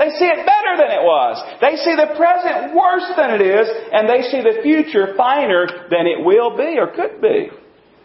They 0.00 0.08
see 0.16 0.24
it 0.24 0.48
better 0.48 0.80
than 0.80 0.96
it 0.96 1.04
was. 1.04 1.36
They 1.60 1.76
see 1.76 1.92
the 1.92 2.16
present 2.16 2.72
worse 2.72 3.04
than 3.20 3.36
it 3.36 3.44
is, 3.44 3.68
and 3.92 4.08
they 4.08 4.22
see 4.32 4.40
the 4.40 4.62
future 4.62 5.12
finer 5.14 5.68
than 5.90 6.08
it 6.08 6.24
will 6.24 6.56
be 6.56 6.80
or 6.80 6.88
could 6.88 7.20
be. 7.20 7.52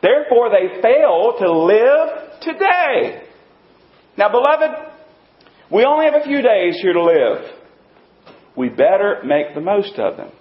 Therefore, 0.03 0.51
they 0.51 0.81
fail 0.81 1.39
to 1.39 1.47
live 1.47 2.41
today. 2.41 3.23
Now, 4.17 4.27
beloved, 4.27 4.91
we 5.71 5.85
only 5.85 6.03
have 6.11 6.19
a 6.19 6.25
few 6.25 6.41
days 6.41 6.77
here 6.81 6.91
to 6.91 7.01
live. 7.01 7.63
We 8.57 8.67
better 8.67 9.21
make 9.23 9.55
the 9.55 9.61
most 9.61 9.97
of 9.97 10.17
them. 10.17 10.31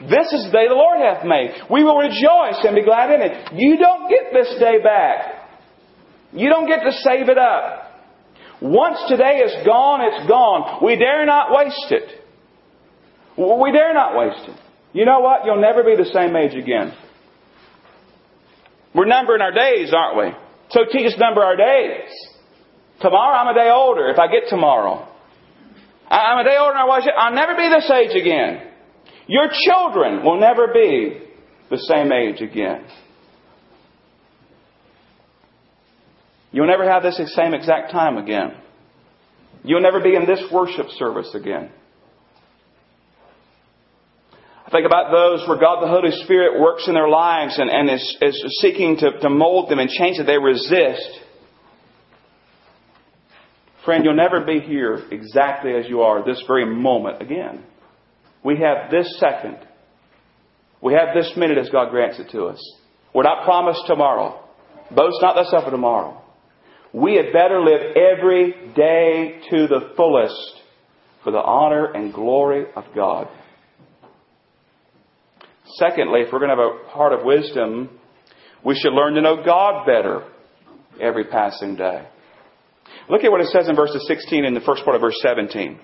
This 0.00 0.32
is 0.32 0.46
the 0.46 0.52
day 0.52 0.68
the 0.68 0.78
Lord 0.78 1.00
hath 1.02 1.26
made. 1.26 1.58
We 1.68 1.82
will 1.82 1.98
rejoice 1.98 2.62
and 2.62 2.76
be 2.76 2.84
glad 2.84 3.10
in 3.10 3.20
it. 3.20 3.52
You 3.52 3.78
don't 3.78 4.08
get 4.08 4.32
this 4.32 4.54
day 4.60 4.78
back. 4.78 5.42
You 6.32 6.48
don't 6.48 6.68
get 6.68 6.84
to 6.84 6.92
save 6.92 7.28
it 7.28 7.38
up. 7.38 7.87
Once 8.60 8.98
today 9.08 9.38
is 9.38 9.52
gone, 9.64 10.00
it's 10.02 10.28
gone. 10.28 10.84
We 10.84 10.96
dare 10.96 11.24
not 11.26 11.50
waste 11.50 11.90
it. 11.90 12.24
We 13.36 13.72
dare 13.72 13.94
not 13.94 14.16
waste 14.16 14.48
it. 14.48 14.60
You 14.92 15.04
know 15.04 15.20
what? 15.20 15.44
You'll 15.44 15.60
never 15.60 15.84
be 15.84 15.94
the 15.96 16.10
same 16.12 16.34
age 16.34 16.54
again. 16.54 16.92
We're 18.94 19.06
numbering 19.06 19.42
our 19.42 19.52
days, 19.52 19.92
aren't 19.94 20.18
we? 20.18 20.38
So 20.70 20.80
teach 20.90 21.06
us 21.06 21.18
number 21.18 21.42
our 21.42 21.56
days. 21.56 22.10
Tomorrow 23.00 23.36
I'm 23.36 23.48
a 23.48 23.54
day 23.54 23.70
older 23.70 24.08
if 24.08 24.18
I 24.18 24.26
get 24.26 24.48
tomorrow. 24.48 25.06
I'm 26.10 26.38
a 26.38 26.44
day 26.44 26.56
older 26.58 26.72
than 26.72 26.82
I 26.82 26.86
was. 26.86 27.08
I'll 27.16 27.34
never 27.34 27.54
be 27.54 27.68
this 27.68 27.88
age 27.90 28.20
again. 28.20 28.66
Your 29.28 29.48
children 29.52 30.24
will 30.24 30.40
never 30.40 30.68
be 30.68 31.20
the 31.70 31.78
same 31.78 32.10
age 32.10 32.40
again. 32.40 32.86
You'll 36.50 36.66
never 36.66 36.88
have 36.88 37.02
this 37.02 37.20
same 37.34 37.54
exact 37.54 37.90
time 37.90 38.16
again. 38.16 38.54
You'll 39.64 39.82
never 39.82 40.00
be 40.00 40.14
in 40.14 40.26
this 40.26 40.42
worship 40.52 40.86
service 40.98 41.34
again. 41.34 41.70
I 44.66 44.70
think 44.70 44.86
about 44.86 45.10
those 45.10 45.48
where 45.48 45.58
God 45.58 45.82
the 45.82 45.88
Holy 45.88 46.10
Spirit 46.24 46.60
works 46.60 46.88
in 46.88 46.94
their 46.94 47.08
lives 47.08 47.58
and, 47.58 47.70
and 47.70 47.90
is, 47.90 48.16
is 48.20 48.58
seeking 48.60 48.98
to, 48.98 49.18
to 49.20 49.30
mold 49.30 49.70
them 49.70 49.78
and 49.78 49.88
change 49.88 50.18
it. 50.18 50.24
They 50.24 50.38
resist. 50.38 51.20
Friend, 53.84 54.04
you'll 54.04 54.14
never 54.14 54.44
be 54.44 54.60
here 54.60 55.06
exactly 55.10 55.72
as 55.72 55.88
you 55.88 56.02
are 56.02 56.24
this 56.24 56.42
very 56.46 56.66
moment 56.66 57.22
again. 57.22 57.64
We 58.44 58.58
have 58.58 58.90
this 58.90 59.18
second. 59.18 59.58
We 60.82 60.92
have 60.94 61.14
this 61.14 61.32
minute 61.36 61.56
as 61.56 61.70
God 61.70 61.90
grants 61.90 62.18
it 62.18 62.30
to 62.32 62.44
us. 62.44 62.62
We're 63.14 63.22
not 63.22 63.44
promised 63.44 63.84
tomorrow. 63.86 64.44
Boast 64.94 65.16
not 65.22 65.34
thyself 65.34 65.64
of 65.64 65.72
tomorrow 65.72 66.22
we 66.92 67.16
had 67.16 67.32
better 67.32 67.60
live 67.60 67.96
every 67.96 68.52
day 68.74 69.40
to 69.50 69.66
the 69.66 69.92
fullest 69.96 70.62
for 71.22 71.30
the 71.30 71.38
honor 71.38 71.92
and 71.92 72.12
glory 72.12 72.66
of 72.74 72.84
God. 72.94 73.28
Secondly, 75.76 76.20
if 76.20 76.32
we're 76.32 76.38
going 76.38 76.50
to 76.50 76.56
have 76.56 76.64
a 76.64 76.88
heart 76.90 77.12
of 77.12 77.24
wisdom, 77.24 77.90
we 78.64 78.74
should 78.74 78.92
learn 78.92 79.14
to 79.14 79.20
know 79.20 79.44
God 79.44 79.84
better 79.84 80.26
every 81.00 81.24
passing 81.24 81.76
day. 81.76 82.06
Look 83.10 83.22
at 83.22 83.30
what 83.30 83.40
it 83.40 83.48
says 83.48 83.68
in 83.68 83.76
verses 83.76 84.06
16 84.06 84.44
and 84.44 84.56
the 84.56 84.60
first 84.60 84.84
part 84.84 84.96
of 84.96 85.02
verse 85.02 85.18
17. 85.22 85.78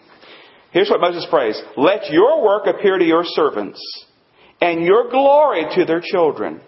Here's 0.73 0.91
what 0.91 1.01
Moses 1.01 1.27
prays. 1.31 1.61
Let 1.77 2.11
your 2.11 2.43
work 2.43 2.67
appear 2.67 2.99
to 2.99 3.05
your 3.05 3.23
servants 3.25 3.81
and 4.61 4.85
your 4.85 5.11
glory 5.11 5.67
to 5.77 5.85
their 5.85 6.01
children. 6.01 6.61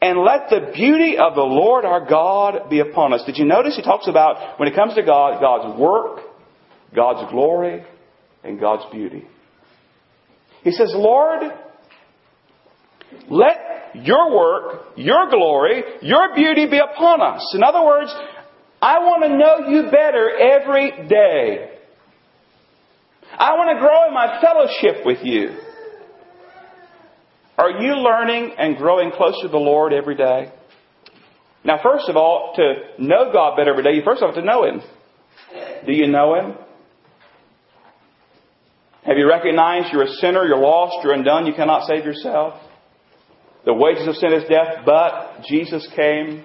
And 0.00 0.20
let 0.20 0.48
the 0.48 0.70
beauty 0.74 1.16
of 1.18 1.34
the 1.34 1.42
Lord 1.42 1.84
our 1.84 2.08
God 2.08 2.70
be 2.70 2.78
upon 2.78 3.12
us. 3.12 3.24
Did 3.26 3.36
you 3.36 3.44
notice 3.44 3.74
he 3.76 3.82
talks 3.82 4.06
about, 4.06 4.58
when 4.60 4.68
it 4.68 4.74
comes 4.74 4.94
to 4.94 5.02
God, 5.02 5.40
God's 5.40 5.78
work, 5.78 6.20
God's 6.94 7.30
glory, 7.32 7.84
and 8.44 8.60
God's 8.60 8.84
beauty. 8.92 9.26
He 10.62 10.70
says, 10.70 10.92
Lord, 10.94 11.42
let 13.28 13.56
your 13.94 14.36
work, 14.36 14.86
your 14.96 15.28
glory, 15.30 15.82
your 16.02 16.34
beauty 16.34 16.66
be 16.66 16.78
upon 16.78 17.20
us. 17.20 17.52
In 17.54 17.62
other 17.62 17.84
words, 17.84 18.14
I 18.80 19.00
want 19.00 19.24
to 19.24 19.36
know 19.36 19.68
you 19.68 19.90
better 19.90 20.30
every 20.38 21.08
day. 21.08 21.74
I 23.36 23.52
want 23.54 23.76
to 23.76 23.80
grow 23.80 24.08
in 24.08 24.14
my 24.14 24.40
fellowship 24.40 25.04
with 25.04 25.18
you. 25.22 25.56
Are 27.58 27.70
you 27.70 27.96
learning 27.96 28.54
and 28.56 28.76
growing 28.76 29.10
closer 29.10 29.42
to 29.42 29.48
the 29.48 29.58
Lord 29.58 29.92
every 29.92 30.14
day? 30.14 30.52
Now, 31.64 31.80
first 31.82 32.08
of 32.08 32.16
all, 32.16 32.54
to 32.54 33.02
know 33.02 33.32
God 33.32 33.56
better 33.56 33.70
every 33.70 33.82
day, 33.82 33.94
you 33.94 34.02
first 34.04 34.22
have 34.22 34.34
to 34.36 34.42
know 34.42 34.64
Him. 34.64 34.80
Do 35.84 35.92
you 35.92 36.06
know 36.06 36.36
Him? 36.36 36.54
Have 39.04 39.16
you 39.16 39.28
recognized 39.28 39.92
you're 39.92 40.04
a 40.04 40.12
sinner, 40.20 40.46
you're 40.46 40.58
lost, 40.58 40.98
you're 41.02 41.14
undone, 41.14 41.46
you 41.46 41.54
cannot 41.54 41.88
save 41.88 42.04
yourself? 42.04 42.60
The 43.64 43.74
wages 43.74 44.06
of 44.06 44.14
sin 44.16 44.32
is 44.34 44.48
death, 44.48 44.84
but 44.86 45.42
Jesus 45.48 45.86
came 45.96 46.44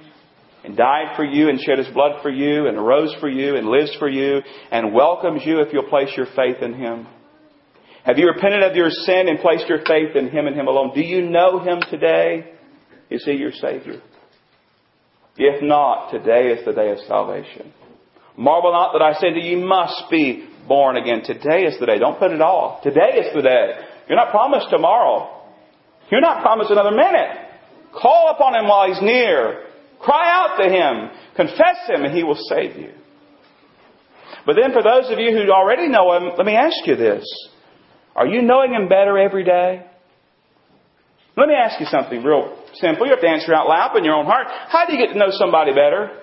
and 0.63 0.76
died 0.76 1.15
for 1.15 1.23
you 1.23 1.49
and 1.49 1.60
shed 1.60 1.78
his 1.78 1.93
blood 1.93 2.21
for 2.23 2.30
you 2.30 2.67
and 2.67 2.78
arose 2.78 3.13
for 3.19 3.30
you 3.30 3.56
and 3.56 3.67
lives 3.67 3.95
for 3.99 4.10
you 4.10 4.41
and 4.71 4.93
welcomes 4.93 5.41
you 5.45 5.60
if 5.60 5.71
you'll 5.73 5.89
place 5.89 6.10
your 6.17 6.26
faith 6.36 6.62
in 6.62 6.73
him. 6.73 7.06
Have 8.05 8.17
you 8.17 8.27
repented 8.27 8.63
of 8.63 8.75
your 8.75 8.89
sin 8.89 9.29
and 9.29 9.39
placed 9.39 9.67
your 9.67 9.79
faith 9.85 10.15
in 10.15 10.29
him 10.29 10.45
and 10.45 10.55
him 10.55 10.67
alone? 10.67 10.91
Do 10.93 11.01
you 11.01 11.21
know 11.21 11.59
him 11.59 11.81
today? 11.89 12.51
Is 13.09 13.23
he 13.23 13.33
your 13.33 13.51
Savior? 13.53 14.01
If 15.37 15.63
not, 15.63 16.11
today 16.11 16.51
is 16.51 16.65
the 16.65 16.73
day 16.73 16.91
of 16.91 16.99
salvation. 17.07 17.73
Marvel 18.37 18.71
not 18.71 18.93
that 18.93 19.01
I 19.01 19.13
say 19.13 19.33
to 19.33 19.39
you, 19.39 19.57
must 19.57 20.03
be 20.11 20.47
born 20.67 20.97
again. 20.97 21.21
Today 21.23 21.63
is 21.63 21.79
the 21.79 21.85
day. 21.85 21.97
Don't 21.97 22.19
put 22.19 22.31
it 22.31 22.41
off. 22.41 22.83
Today 22.83 23.23
is 23.23 23.33
the 23.33 23.41
day. 23.41 23.79
You're 24.07 24.17
not 24.17 24.31
promised 24.31 24.67
tomorrow. 24.69 25.41
You're 26.11 26.21
not 26.21 26.41
promised 26.41 26.71
another 26.71 26.91
minute. 26.91 27.37
Call 27.93 28.33
upon 28.35 28.55
him 28.55 28.67
while 28.67 28.87
he's 28.87 29.01
near. 29.01 29.65
Cry 29.99 30.23
out 30.25 30.57
to 30.61 30.69
him. 30.69 31.09
Confess 31.35 31.87
him 31.87 32.03
and 32.03 32.15
he 32.15 32.23
will 32.23 32.39
save 32.49 32.75
you. 32.75 32.91
But 34.45 34.57
then 34.59 34.73
for 34.73 34.83
those 34.83 35.09
of 35.09 35.19
you 35.19 35.31
who 35.31 35.49
already 35.51 35.87
know 35.87 36.13
him, 36.17 36.31
let 36.37 36.45
me 36.45 36.55
ask 36.55 36.85
you 36.85 36.95
this. 36.95 37.23
Are 38.15 38.28
you 38.28 38.41
knowing 38.41 38.73
him 38.73 38.88
better 38.88 39.17
every 39.17 39.43
day? 39.43 39.86
Let 41.36 41.47
me 41.47 41.56
ask 41.56 41.80
you 41.80 41.88
something 41.88 42.23
real 42.23 42.58
simple. 42.76 43.08
You 43.08 43.13
have 43.13 43.21
to 43.21 43.28
answer 43.28 43.54
out 43.54 43.67
loud 43.67 43.97
in 43.97 44.04
your 44.04 44.13
own 44.13 44.26
heart. 44.26 44.47
How 44.69 44.86
do 44.86 44.93
you 44.93 44.99
get 44.99 45.13
to 45.13 45.19
know 45.19 45.32
somebody 45.32 45.71
better? 45.71 46.19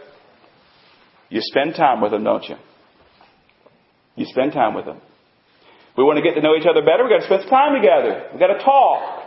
You 1.29 1.41
spend 1.43 1.75
time 1.75 2.01
with 2.01 2.13
them, 2.13 2.23
don't 2.23 2.45
you? 2.49 2.57
You 4.15 4.27
spend 4.27 4.53
time 4.53 4.75
with 4.75 4.85
them. 4.85 5.01
We 5.97 6.05
want 6.05 6.19
to 6.19 6.23
get 6.23 6.35
to 6.35 6.43
know 6.43 6.55
each 6.55 6.67
other 6.67 6.83
better. 6.83 7.03
We've 7.03 7.11
got 7.11 7.27
to 7.27 7.31
spend 7.31 7.51
time 7.51 7.75
together. 7.75 8.31
We've 8.31 8.41
got 8.41 8.55
to 8.55 8.63
talk. 8.63 9.21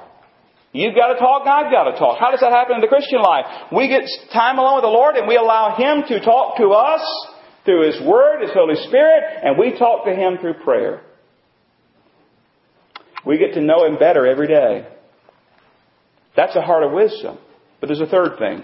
You've 0.71 0.95
got 0.95 1.13
to 1.13 1.19
talk, 1.19 1.45
I've 1.45 1.71
got 1.71 1.91
to 1.91 1.99
talk. 1.99 2.17
How 2.19 2.32
does 2.32 2.39
that 2.39 2.52
happen 2.52 2.76
in 2.76 2.82
the 2.82 2.88
Christian 2.88 3.21
life? 3.21 3.45
We 3.71 3.88
get 3.88 4.10
time 4.34 4.58
alone 4.58 4.82
with 4.82 4.84
the 4.84 4.95
Lord 4.95 5.15
and 5.15 5.28
we 5.28 5.38
allow 5.38 5.76
Him 5.78 6.02
to 6.08 6.23
talk 6.26 6.58
to 6.58 6.73
us 6.73 7.06
through 7.63 7.86
His 7.91 8.02
Word, 8.02 8.41
His 8.41 8.52
Holy 8.54 8.76
Spirit, 8.88 9.21
and 9.43 9.60
we 9.60 9.78
talk 9.78 10.06
to 10.06 10.15
Him 10.15 10.39
through 10.41 10.56
prayer. 10.65 11.02
We 13.25 13.38
get 13.38 13.53
to 13.53 13.62
know 13.62 13.86
Him 13.86 13.97
better 13.97 14.25
every 14.25 14.47
day. 14.47 14.88
That's 16.36 16.55
a 16.55 16.62
heart 16.62 16.83
of 16.83 16.91
wisdom. 16.91 17.38
But 17.79 17.88
there's 17.88 18.01
a 18.01 18.07
third 18.07 18.38
thing. 18.39 18.63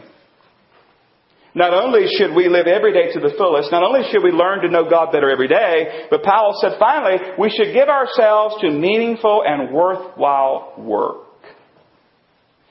Not 1.55 1.73
only 1.73 2.07
should 2.17 2.35
we 2.35 2.47
live 2.47 2.67
every 2.67 2.93
day 2.93 3.11
to 3.13 3.19
the 3.19 3.33
fullest, 3.37 3.71
not 3.71 3.83
only 3.83 4.07
should 4.11 4.23
we 4.23 4.31
learn 4.31 4.61
to 4.61 4.69
know 4.69 4.87
God 4.89 5.11
better 5.11 5.29
every 5.31 5.47
day, 5.47 6.07
but 6.09 6.23
Powell 6.23 6.53
said 6.61 6.77
finally, 6.77 7.17
we 7.39 7.49
should 7.49 7.73
give 7.73 7.89
ourselves 7.89 8.55
to 8.61 8.69
meaningful 8.69 9.43
and 9.45 9.73
worthwhile 9.73 10.73
work. 10.77 11.25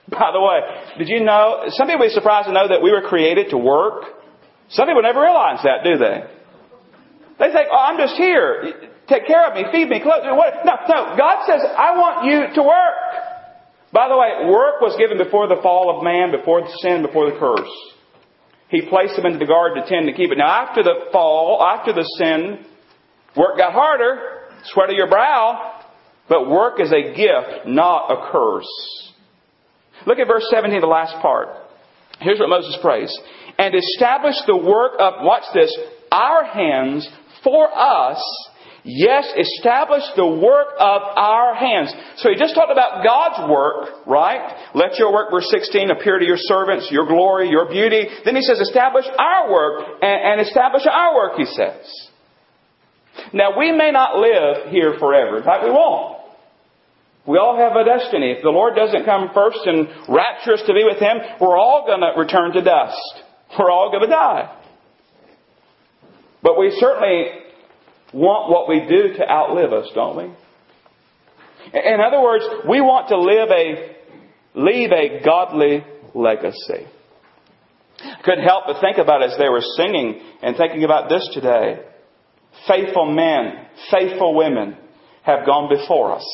By 0.09 0.31
the 0.33 0.41
way, 0.41 0.61
did 0.97 1.09
you 1.09 1.25
know, 1.25 1.65
some 1.69 1.87
people 1.87 2.07
be 2.07 2.11
surprised 2.11 2.47
to 2.47 2.55
know 2.55 2.69
that 2.69 2.83
we 2.83 2.93
were 2.93 3.03
created 3.03 3.51
to 3.51 3.59
work. 3.59 4.05
Some 4.71 4.87
people 4.87 5.03
never 5.03 5.21
realize 5.21 5.61
that, 5.65 5.85
do 5.85 5.99
they? 5.99 6.25
They 7.39 7.53
think, 7.53 7.69
oh, 7.71 7.77
I'm 7.77 7.99
just 7.99 8.15
here. 8.17 8.91
Take 9.09 9.27
care 9.27 9.49
of 9.49 9.55
me, 9.55 9.65
feed 9.73 9.89
me, 9.89 10.01
clothe 10.01 10.25
me. 10.25 10.33
What? 10.33 10.65
No, 10.65 10.77
no. 10.89 11.17
God 11.17 11.47
says, 11.47 11.61
I 11.65 11.97
want 11.97 12.29
you 12.29 12.55
to 12.55 12.63
work. 12.63 12.99
By 13.93 14.09
the 14.09 14.17
way, 14.17 14.51
work 14.53 14.83
was 14.83 14.97
given 14.99 15.17
before 15.17 15.49
the 15.49 15.61
fall 15.63 15.97
of 15.97 16.05
man, 16.05 16.31
before 16.31 16.61
the 16.61 16.73
sin, 16.83 17.01
before 17.01 17.33
the 17.33 17.39
curse. 17.39 17.73
He 18.69 18.83
placed 18.83 19.17
them 19.17 19.25
into 19.25 19.39
the 19.39 19.47
garden 19.47 19.83
to 19.83 19.89
tend 19.89 20.07
to 20.09 20.13
keep 20.13 20.31
it. 20.31 20.37
Now, 20.37 20.69
after 20.69 20.83
the 20.83 21.09
fall, 21.11 21.65
after 21.65 21.95
the 21.95 22.05
sin, 22.21 22.67
work 23.35 23.57
got 23.57 23.73
harder, 23.73 24.53
sweat 24.65 24.91
of 24.91 24.97
your 24.97 25.09
brow, 25.09 25.85
but 26.29 26.51
work 26.51 26.79
is 26.79 26.93
a 26.93 27.15
gift, 27.17 27.67
not 27.67 28.11
a 28.13 28.31
curse. 28.31 29.15
Look 30.07 30.19
at 30.19 30.29
verse 30.29 30.45
17, 30.51 30.83
the 30.83 30.87
last 30.87 31.21
part. 31.23 31.49
Here's 32.21 32.39
what 32.39 32.51
Moses 32.51 32.77
prays. 32.83 33.17
And 33.59 33.75
establish 33.75 34.37
the 34.47 34.57
work 34.57 34.93
of, 34.99 35.15
watch 35.21 35.45
this, 35.55 35.75
our 36.13 36.45
hands 36.45 37.09
for 37.43 37.69
us. 37.75 38.23
Yes, 38.85 39.27
establish 39.37 40.03
the 40.17 40.27
work 40.27 40.69
of 40.79 41.03
our 41.03 41.55
hands. 41.55 41.93
So 42.17 42.31
he 42.31 42.37
just 42.37 42.55
talked 42.55 42.73
about 42.73 43.05
God's 43.05 43.51
work, 43.51 44.07
right? 44.07 44.71
Let 44.75 44.99
your 44.99 45.13
work, 45.13 45.31
verse 45.31 45.47
16, 45.51 45.91
appear 45.91 46.19
to 46.19 46.25
your 46.25 46.39
servants, 46.39 46.89
your 46.91 47.07
glory, 47.07 47.51
your 47.51 47.69
beauty. 47.69 48.07
Then 48.25 48.37
he 48.37 48.43
says, 48.43 48.61
establish 48.61 49.05
our 49.19 49.51
work 49.51 49.85
and, 50.01 50.41
and 50.41 50.41
establish 50.41 50.83
our 50.91 51.15
work, 51.15 51.33
he 51.37 51.45
says. 51.45 51.85
Now 53.33 53.59
we 53.59 53.73
may 53.73 53.91
not 53.91 54.17
live 54.17 54.71
here 54.71 54.95
forever. 54.99 55.39
In 55.39 55.45
fact, 55.45 55.65
we 55.65 55.71
won't. 55.71 56.19
We 57.27 57.37
all 57.37 57.59
have 57.59 57.77
a 57.77 57.85
destiny. 57.85 58.33
If 58.33 58.43
the 58.43 58.49
Lord 58.49 58.75
doesn't 58.75 59.05
come 59.05 59.31
first 59.35 59.59
and 59.67 59.87
rapture 60.09 60.55
us 60.55 60.63
to 60.67 60.73
be 60.73 60.85
with 60.85 60.97
Him, 60.97 61.19
we're 61.41 61.59
all 61.59 61.85
going 61.85 62.01
to 62.01 62.19
return 62.19 62.53
to 62.53 62.63
dust. 62.63 62.97
We're 63.59 63.71
all 63.71 63.91
going 63.91 64.09
to 64.09 64.09
die. 64.09 64.55
But 66.43 66.59
we 66.59 66.75
certainly 66.81 67.48
want 68.13 68.51
what 68.51 68.69
we 68.69 68.81
do 68.89 69.17
to 69.19 69.31
outlive 69.31 69.73
us, 69.73 69.89
don't 69.95 70.17
we? 70.17 70.25
In 71.75 72.01
other 72.01 72.23
words, 72.23 72.45
we 72.69 72.81
want 72.81 73.09
to 73.09 73.19
live 73.19 73.51
a, 73.51 73.97
leave 74.55 74.91
a 74.93 75.25
godly 75.25 75.85
legacy. 76.15 76.87
I 78.01 78.23
couldn't 78.25 78.45
help 78.45 78.65
but 78.67 78.81
think 78.81 78.99
about 78.99 79.23
as 79.23 79.37
they 79.39 79.49
were 79.49 79.65
singing 79.77 80.21
and 80.43 80.57
thinking 80.57 80.85
about 80.85 81.11
this 81.11 81.29
today. 81.33 81.81
Faithful 82.67 83.13
men, 83.13 83.67
faithful 83.91 84.35
women 84.35 84.77
have 85.23 85.45
gone 85.45 85.69
before 85.69 86.15
us. 86.15 86.27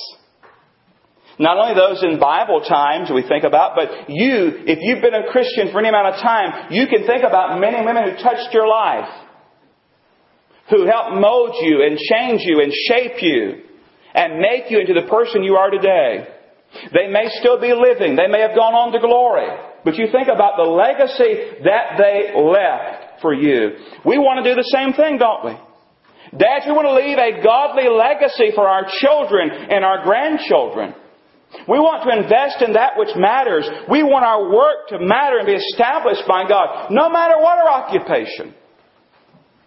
Not 1.38 1.58
only 1.58 1.74
those 1.74 2.02
in 2.04 2.20
Bible 2.20 2.60
times 2.60 3.10
we 3.12 3.26
think 3.26 3.42
about, 3.42 3.74
but 3.74 4.08
you, 4.08 4.62
if 4.66 4.78
you've 4.82 5.02
been 5.02 5.14
a 5.14 5.30
Christian 5.32 5.72
for 5.72 5.80
any 5.80 5.88
amount 5.88 6.14
of 6.14 6.22
time, 6.22 6.70
you 6.70 6.86
can 6.86 7.06
think 7.06 7.24
about 7.24 7.58
men 7.58 7.74
and 7.74 7.84
women 7.84 8.04
who 8.04 8.22
touched 8.22 8.54
your 8.54 8.68
life, 8.68 9.08
who 10.70 10.86
helped 10.86 11.20
mold 11.20 11.54
you 11.60 11.82
and 11.84 11.98
change 11.98 12.42
you 12.44 12.60
and 12.60 12.72
shape 12.88 13.22
you 13.22 13.62
and 14.14 14.38
make 14.38 14.70
you 14.70 14.80
into 14.80 14.94
the 14.94 15.08
person 15.08 15.42
you 15.42 15.56
are 15.56 15.70
today. 15.70 16.28
They 16.92 17.08
may 17.08 17.28
still 17.40 17.60
be 17.60 17.72
living. 17.72 18.16
They 18.16 18.26
may 18.26 18.40
have 18.40 18.56
gone 18.56 18.74
on 18.74 18.92
to 18.92 18.98
glory. 18.98 19.46
But 19.84 19.96
you 19.96 20.08
think 20.10 20.28
about 20.28 20.56
the 20.56 20.64
legacy 20.64 21.62
that 21.64 21.98
they 21.98 22.32
left 22.34 23.20
for 23.20 23.34
you. 23.34 23.76
We 24.04 24.18
want 24.18 24.42
to 24.42 24.50
do 24.50 24.56
the 24.56 24.70
same 24.72 24.92
thing, 24.94 25.18
don't 25.18 25.44
we? 25.44 25.54
Dads, 26.34 26.66
we 26.66 26.72
want 26.72 26.88
to 26.88 26.98
leave 26.98 27.18
a 27.18 27.44
godly 27.44 27.86
legacy 27.86 28.50
for 28.54 28.66
our 28.66 28.88
children 28.98 29.50
and 29.70 29.84
our 29.84 30.02
grandchildren. 30.02 30.94
We 31.68 31.78
want 31.78 32.02
to 32.02 32.10
invest 32.10 32.62
in 32.62 32.74
that 32.74 32.98
which 32.98 33.14
matters. 33.14 33.68
We 33.86 34.02
want 34.02 34.24
our 34.24 34.50
work 34.50 34.88
to 34.90 34.98
matter 34.98 35.38
and 35.38 35.46
be 35.46 35.54
established 35.54 36.26
by 36.26 36.48
God, 36.48 36.90
no 36.90 37.08
matter 37.08 37.38
what 37.38 37.58
our 37.58 37.70
occupation. 37.70 38.54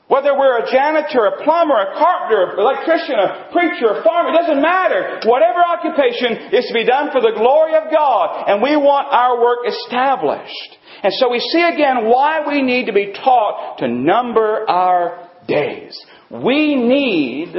Whether 0.08 0.38
we're 0.38 0.63
a 0.63 0.72
janitor, 0.72 1.26
a 1.26 1.43
plumber, 1.43 1.76
a 1.76 1.91
carpenter, 2.00 2.56
an 2.56 2.60
electrician, 2.60 3.15
a 3.20 3.52
preacher, 3.52 3.91
a 3.91 4.04
farmer, 4.04 4.30
it 4.30 4.39
doesn't 4.39 4.62
matter. 4.62 5.20
Whatever 5.28 5.60
occupation 5.60 6.56
is 6.56 6.65
to 6.67 6.74
be 6.74 6.86
done 6.86 7.12
for 7.12 7.20
the 7.20 7.34
glory 7.36 7.76
of 7.76 7.91
God, 7.91 8.46
and 8.48 8.62
we 8.62 8.78
want 8.78 9.08
our 9.12 9.41
work 9.41 9.67
established. 9.67 10.78
And 11.04 11.12
so 11.13 11.30
we 11.30 11.39
see 11.39 11.62
again 11.62 12.08
why 12.08 12.48
we 12.48 12.62
need 12.62 12.86
to 12.86 12.93
be 12.93 13.12
taught 13.12 13.80
to 13.80 13.88
number 13.89 14.70
our 14.70 15.30
days. 15.46 16.00
We 16.32 16.76
need 16.76 17.54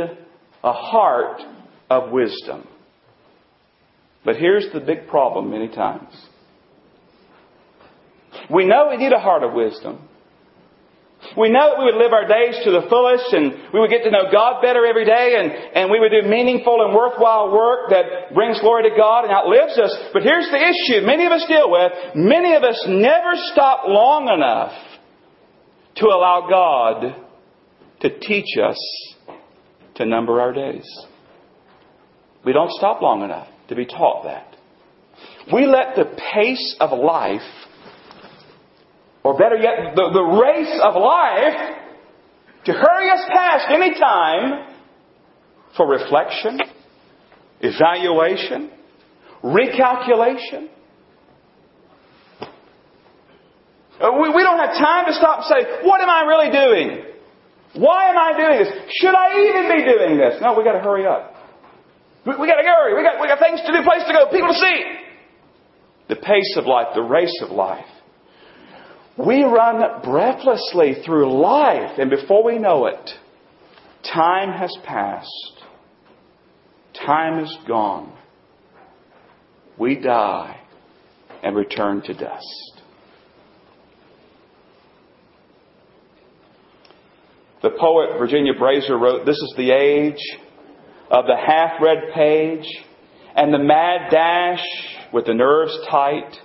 a 0.64 0.72
heart 0.72 1.42
of 1.90 2.10
wisdom. 2.12 2.66
But 4.24 4.36
here's 4.36 4.66
the 4.72 4.80
big 4.80 5.06
problem 5.06 5.50
many 5.50 5.68
times. 5.68 6.14
We 8.50 8.64
know 8.64 8.88
we 8.88 8.96
need 8.96 9.12
a 9.12 9.20
heart 9.20 9.42
of 9.42 9.52
wisdom. 9.52 10.08
We 11.36 11.50
know 11.50 11.74
that 11.74 11.78
we 11.78 11.90
would 11.90 11.98
live 11.98 12.12
our 12.12 12.26
days 12.26 12.62
to 12.64 12.70
the 12.70 12.86
fullest 12.88 13.32
and 13.34 13.74
we 13.74 13.80
would 13.80 13.90
get 13.90 14.04
to 14.04 14.10
know 14.10 14.30
God 14.30 14.62
better 14.62 14.86
every 14.86 15.04
day 15.04 15.34
and, 15.38 15.50
and 15.50 15.90
we 15.90 15.98
would 15.98 16.14
do 16.14 16.28
meaningful 16.28 16.78
and 16.86 16.94
worthwhile 16.94 17.52
work 17.52 17.90
that 17.90 18.34
brings 18.34 18.60
glory 18.60 18.88
to 18.88 18.96
God 18.96 19.24
and 19.24 19.32
outlives 19.32 19.78
us. 19.78 19.96
But 20.12 20.22
here's 20.22 20.46
the 20.46 20.62
issue 20.62 21.04
many 21.04 21.26
of 21.26 21.32
us 21.32 21.44
deal 21.48 21.70
with. 21.70 21.92
Many 22.14 22.54
of 22.54 22.62
us 22.62 22.84
never 22.88 23.34
stop 23.52 23.82
long 23.86 24.28
enough 24.28 24.72
to 25.96 26.06
allow 26.06 26.46
God 26.48 27.16
to 28.00 28.18
teach 28.20 28.56
us 28.62 28.78
to 29.96 30.06
number 30.06 30.40
our 30.40 30.52
days. 30.52 30.86
We 32.44 32.52
don't 32.52 32.70
stop 32.70 33.02
long 33.02 33.22
enough 33.22 33.48
to 33.68 33.74
be 33.74 33.86
taught 33.86 34.24
that. 34.24 34.56
We 35.52 35.66
let 35.66 35.96
the 35.96 36.16
pace 36.32 36.76
of 36.78 36.96
life, 36.96 37.40
or 39.24 39.36
better 39.36 39.56
yet, 39.56 39.94
the, 39.94 40.10
the 40.12 40.22
race 40.22 40.80
of 40.82 40.94
life, 40.94 41.76
to 42.64 42.72
hurry 42.72 43.10
us 43.10 43.24
past 43.28 43.66
any 43.70 43.98
time, 43.98 44.74
for 45.76 45.86
reflection, 45.86 46.58
evaluation, 47.60 48.70
recalculation. 49.44 50.68
Uh, 54.00 54.10
we, 54.20 54.30
we 54.30 54.42
don't 54.42 54.58
have 54.58 54.74
time 54.78 55.06
to 55.06 55.12
stop 55.12 55.42
and 55.42 55.46
say, 55.46 55.86
what 55.86 56.00
am 56.00 56.08
I 56.08 56.22
really 56.22 56.50
doing? 56.50 57.04
Why 57.74 58.10
am 58.10 58.16
I 58.16 58.36
doing 58.36 58.58
this? 58.58 58.72
Should 59.00 59.14
I 59.14 59.48
even 59.48 59.76
be 59.76 59.84
doing 59.84 60.18
this? 60.18 60.40
No, 60.40 60.54
we 60.56 60.64
gotta 60.64 60.80
hurry 60.80 61.06
up. 61.06 61.34
We, 62.26 62.34
we 62.36 62.46
gotta 62.46 62.64
hurry. 62.64 62.96
We 62.96 63.02
got, 63.02 63.20
we 63.20 63.28
got 63.28 63.38
things 63.38 63.60
to 63.60 63.72
do, 63.72 63.82
place 63.82 64.02
to 64.06 64.12
go, 64.12 64.30
people 64.30 64.48
to 64.48 64.58
see. 64.58 64.82
The 66.08 66.16
pace 66.16 66.56
of 66.56 66.66
life, 66.66 66.88
the 66.94 67.02
race 67.02 67.38
of 67.42 67.50
life. 67.50 67.84
We 69.18 69.42
run 69.42 70.02
breathlessly 70.02 71.02
through 71.04 71.40
life, 71.42 71.98
and 71.98 72.08
before 72.08 72.44
we 72.44 72.58
know 72.58 72.86
it, 72.86 73.10
time 74.04 74.52
has 74.56 74.72
passed. 74.84 75.64
Time 77.04 77.42
is 77.42 77.56
gone. 77.66 78.16
We 79.76 79.96
die 79.96 80.60
and 81.42 81.56
return 81.56 82.02
to 82.02 82.14
dust. 82.14 82.82
The 87.60 87.70
poet 87.70 88.18
Virginia 88.18 88.54
Brasier 88.54 89.00
wrote, 89.00 89.26
This 89.26 89.36
is 89.36 89.54
the 89.56 89.72
age 89.72 90.22
of 91.10 91.26
the 91.26 91.36
half 91.36 91.80
read 91.82 92.12
page 92.14 92.66
and 93.34 93.52
the 93.52 93.58
mad 93.58 94.10
dash 94.12 94.64
with 95.12 95.26
the 95.26 95.34
nerves 95.34 95.76
tight, 95.90 96.36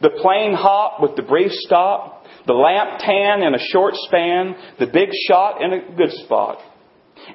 the 0.00 0.10
plane 0.10 0.54
hop 0.54 1.00
with 1.00 1.16
the 1.16 1.22
brief 1.22 1.52
stop, 1.52 2.24
the 2.46 2.52
lamp 2.52 3.00
tan 3.00 3.42
in 3.42 3.54
a 3.54 3.58
short 3.58 3.94
span, 4.06 4.56
the 4.78 4.86
big 4.86 5.10
shot 5.28 5.62
in 5.62 5.72
a 5.72 5.96
good 5.96 6.12
spot. 6.24 6.58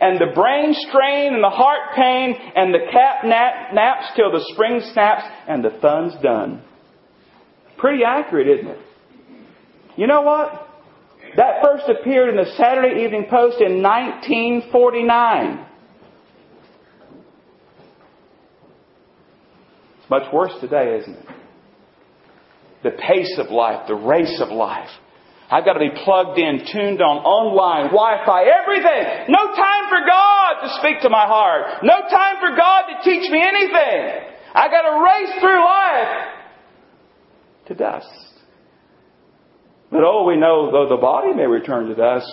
And 0.01 0.19
the 0.19 0.34
brain 0.34 0.73
strain 0.73 1.36
and 1.36 1.43
the 1.43 1.49
heart 1.49 1.95
pain 1.95 2.36
and 2.56 2.73
the 2.73 2.91
cat 2.91 3.23
nap, 3.23 3.73
naps 3.73 4.08
till 4.15 4.32
the 4.32 4.43
spring 4.54 4.82
snaps 4.93 5.23
and 5.47 5.63
the 5.63 5.78
fun's 5.82 6.13
done. 6.23 6.63
Pretty 7.78 8.04
accurate, 8.04 8.47
isn't 8.47 8.71
it? 8.71 8.80
You 9.95 10.08
know 10.08 10.21
what? 10.21 10.67
That 11.38 11.62
first 11.63 11.84
appeared 11.88 12.30
in 12.30 12.36
the 12.38 12.51
Saturday 12.58 13.04
Evening 13.04 13.28
Post 13.30 13.62
in 13.62 13.82
1949. 13.82 15.65
It's 19.99 20.10
much 20.10 20.34
worse 20.34 20.54
today, 20.62 20.97
isn't 21.01 21.15
it? 21.15 21.35
The 22.86 22.91
pace 22.91 23.39
of 23.39 23.50
life, 23.50 23.88
the 23.88 23.95
race 23.95 24.39
of 24.39 24.50
life. 24.50 24.93
I've 25.50 25.65
got 25.65 25.74
to 25.74 25.80
be 25.80 25.89
plugged 26.06 26.38
in, 26.38 26.62
tuned 26.71 27.02
on, 27.02 27.17
online, 27.26 27.89
Wi-Fi, 27.89 28.45
everything. 28.45 29.26
No 29.34 29.41
time 29.58 29.89
for 29.89 30.06
God 30.06 30.62
to 30.62 30.69
speak 30.78 31.02
to 31.02 31.10
my 31.10 31.26
heart. 31.26 31.82
No 31.82 32.06
time 32.06 32.36
for 32.39 32.56
God 32.56 32.84
to 32.86 33.02
teach 33.02 33.26
me 33.32 33.41
anything. 33.41 34.38
I 34.54 34.69
got 34.69 34.86
to 34.86 35.02
race 35.02 35.41
through 35.41 35.65
life 35.65 36.13
to 37.69 37.74
dust. 37.74 38.08
But 39.89 40.04
oh, 40.04 40.26
we 40.28 40.38
know 40.38 40.71
though 40.71 40.88
the 40.88 41.02
body 41.02 41.34
may 41.34 41.48
return 41.48 41.88
to 41.88 41.95
dust, 41.95 42.32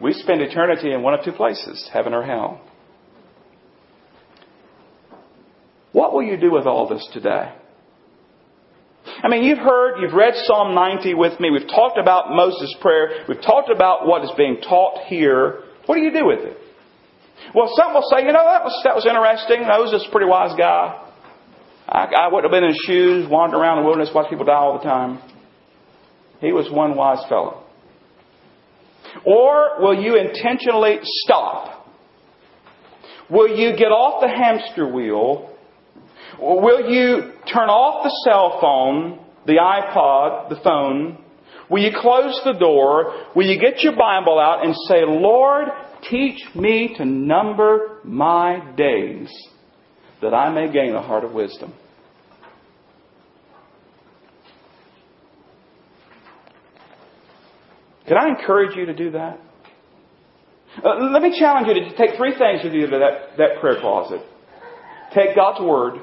we 0.00 0.14
spend 0.14 0.40
eternity 0.40 0.92
in 0.92 1.02
one 1.02 1.12
of 1.12 1.26
two 1.26 1.32
places, 1.32 1.90
heaven 1.92 2.14
or 2.14 2.24
hell. 2.24 2.62
What 5.92 6.14
will 6.14 6.22
you 6.22 6.38
do 6.38 6.50
with 6.50 6.64
all 6.64 6.88
this 6.88 7.06
today? 7.12 7.52
I 9.22 9.28
mean, 9.28 9.44
you've 9.44 9.58
heard, 9.58 10.00
you've 10.00 10.14
read 10.14 10.34
Psalm 10.46 10.74
90 10.74 11.14
with 11.14 11.38
me. 11.38 11.50
We've 11.50 11.68
talked 11.68 11.96
about 11.96 12.30
Moses' 12.30 12.74
prayer. 12.80 13.24
We've 13.28 13.40
talked 13.40 13.70
about 13.70 14.06
what 14.06 14.24
is 14.24 14.32
being 14.36 14.60
taught 14.60 15.04
here. 15.06 15.62
What 15.86 15.94
do 15.94 16.00
you 16.02 16.12
do 16.12 16.26
with 16.26 16.40
it? 16.40 16.58
Well, 17.54 17.70
some 17.76 17.94
will 17.94 18.02
say, 18.10 18.24
you 18.26 18.32
know, 18.32 18.44
that 18.44 18.64
was, 18.64 18.80
that 18.84 18.94
was 18.96 19.06
interesting. 19.06 19.66
Moses 19.66 20.02
is 20.02 20.08
a 20.08 20.10
pretty 20.10 20.26
wise 20.28 20.56
guy. 20.58 21.08
I, 21.88 22.04
I 22.04 22.28
wouldn't 22.32 22.50
have 22.50 22.50
been 22.50 22.64
in 22.64 22.70
his 22.70 22.82
shoes, 22.86 23.28
wandering 23.28 23.62
around 23.62 23.78
the 23.78 23.84
wilderness, 23.84 24.10
watching 24.14 24.30
people 24.30 24.46
die 24.46 24.54
all 24.54 24.78
the 24.78 24.84
time. 24.84 25.20
He 26.40 26.52
was 26.52 26.70
one 26.70 26.96
wise 26.96 27.24
fellow. 27.28 27.62
Or 29.24 29.80
will 29.80 30.02
you 30.02 30.16
intentionally 30.16 30.98
stop? 31.02 31.86
Will 33.30 33.56
you 33.56 33.76
get 33.76 33.88
off 33.88 34.20
the 34.20 34.28
hamster 34.28 34.88
wheel? 34.88 35.51
Will 36.42 36.90
you 36.90 37.34
turn 37.46 37.68
off 37.68 38.02
the 38.02 38.10
cell 38.24 38.58
phone, 38.60 39.24
the 39.46 39.58
iPod, 39.62 40.48
the 40.48 40.56
phone? 40.64 41.24
Will 41.70 41.82
you 41.82 41.92
close 41.96 42.40
the 42.44 42.54
door? 42.54 43.26
Will 43.36 43.46
you 43.46 43.60
get 43.60 43.82
your 43.82 43.94
Bible 43.96 44.40
out 44.40 44.64
and 44.64 44.74
say, 44.88 45.04
Lord, 45.06 45.68
teach 46.10 46.40
me 46.56 46.94
to 46.98 47.04
number 47.04 48.00
my 48.02 48.74
days 48.76 49.30
that 50.20 50.34
I 50.34 50.52
may 50.52 50.72
gain 50.72 50.96
a 50.96 51.00
heart 51.02 51.22
of 51.22 51.32
wisdom? 51.32 51.72
Can 58.08 58.16
I 58.16 58.28
encourage 58.30 58.76
you 58.76 58.86
to 58.86 58.94
do 58.94 59.12
that? 59.12 59.38
Uh, 60.84 61.04
let 61.12 61.22
me 61.22 61.38
challenge 61.38 61.68
you 61.68 61.74
to 61.74 61.96
take 61.96 62.16
three 62.16 62.36
things 62.36 62.64
with 62.64 62.72
you 62.72 62.88
to 62.88 62.98
that, 62.98 63.38
that 63.38 63.60
prayer 63.60 63.80
closet. 63.80 64.22
Take 65.14 65.36
God's 65.36 65.60
Word, 65.60 66.00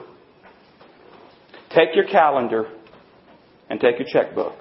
take 1.79 1.95
your 1.95 2.05
calendar, 2.05 2.65
and 3.69 3.79
take 3.79 3.99
your 3.99 4.07
checkbook. 4.11 4.53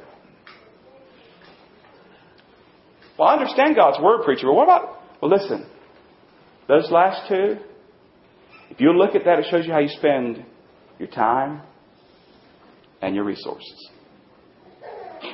Well, 3.18 3.28
I 3.28 3.34
understand 3.34 3.74
God's 3.74 3.98
Word, 4.00 4.22
preacher, 4.24 4.46
but 4.46 4.54
what 4.54 4.64
about, 4.64 5.02
well, 5.20 5.30
listen, 5.30 5.66
those 6.68 6.90
last 6.90 7.28
two, 7.28 7.56
if 8.70 8.80
you 8.80 8.92
look 8.92 9.14
at 9.14 9.24
that, 9.24 9.38
it 9.40 9.46
shows 9.50 9.66
you 9.66 9.72
how 9.72 9.80
you 9.80 9.88
spend 9.88 10.44
your 10.98 11.08
time 11.08 11.62
and 13.00 13.14
your 13.14 13.24
resources. 13.24 13.90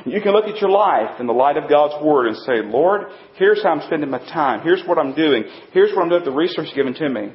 You 0.07 0.21
can 0.23 0.33
look 0.33 0.47
at 0.47 0.61
your 0.61 0.71
life 0.71 1.21
in 1.21 1.27
the 1.27 1.33
light 1.33 1.59
of 1.59 1.69
God's 1.69 2.03
Word 2.03 2.29
and 2.29 2.37
say, 2.37 2.63
Lord, 2.65 3.03
here's 3.37 3.63
how 3.63 3.71
I'm 3.71 3.83
spending 3.87 4.09
my 4.09 4.19
time. 4.19 4.63
Here's 4.63 4.83
what 4.87 4.97
I'm 4.97 5.15
doing. 5.15 5.45
Here's 5.73 5.95
what 5.95 6.03
I'm 6.03 6.09
doing 6.09 6.23
with 6.23 6.33
the 6.33 6.37
resources 6.37 6.73
given 6.75 6.95
to 6.95 7.09
me. 7.09 7.33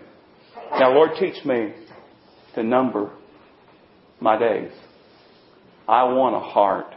Now, 0.72 0.94
Lord, 0.94 1.12
teach 1.20 1.46
me 1.46 1.74
to 2.56 2.64
number 2.64 3.12
my 4.20 4.38
days. 4.38 4.72
I 5.88 6.04
want 6.04 6.36
a 6.36 6.40
heart 6.40 6.94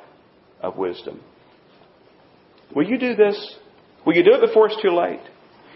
of 0.61 0.77
wisdom. 0.77 1.21
Will 2.75 2.89
you 2.89 2.99
do 2.99 3.15
this? 3.15 3.57
Will 4.05 4.15
you 4.15 4.25
do 4.25 4.35
it 4.35 4.47
before 4.47 4.69
it's 4.69 4.83
too 4.83 4.91
late? 4.91 5.21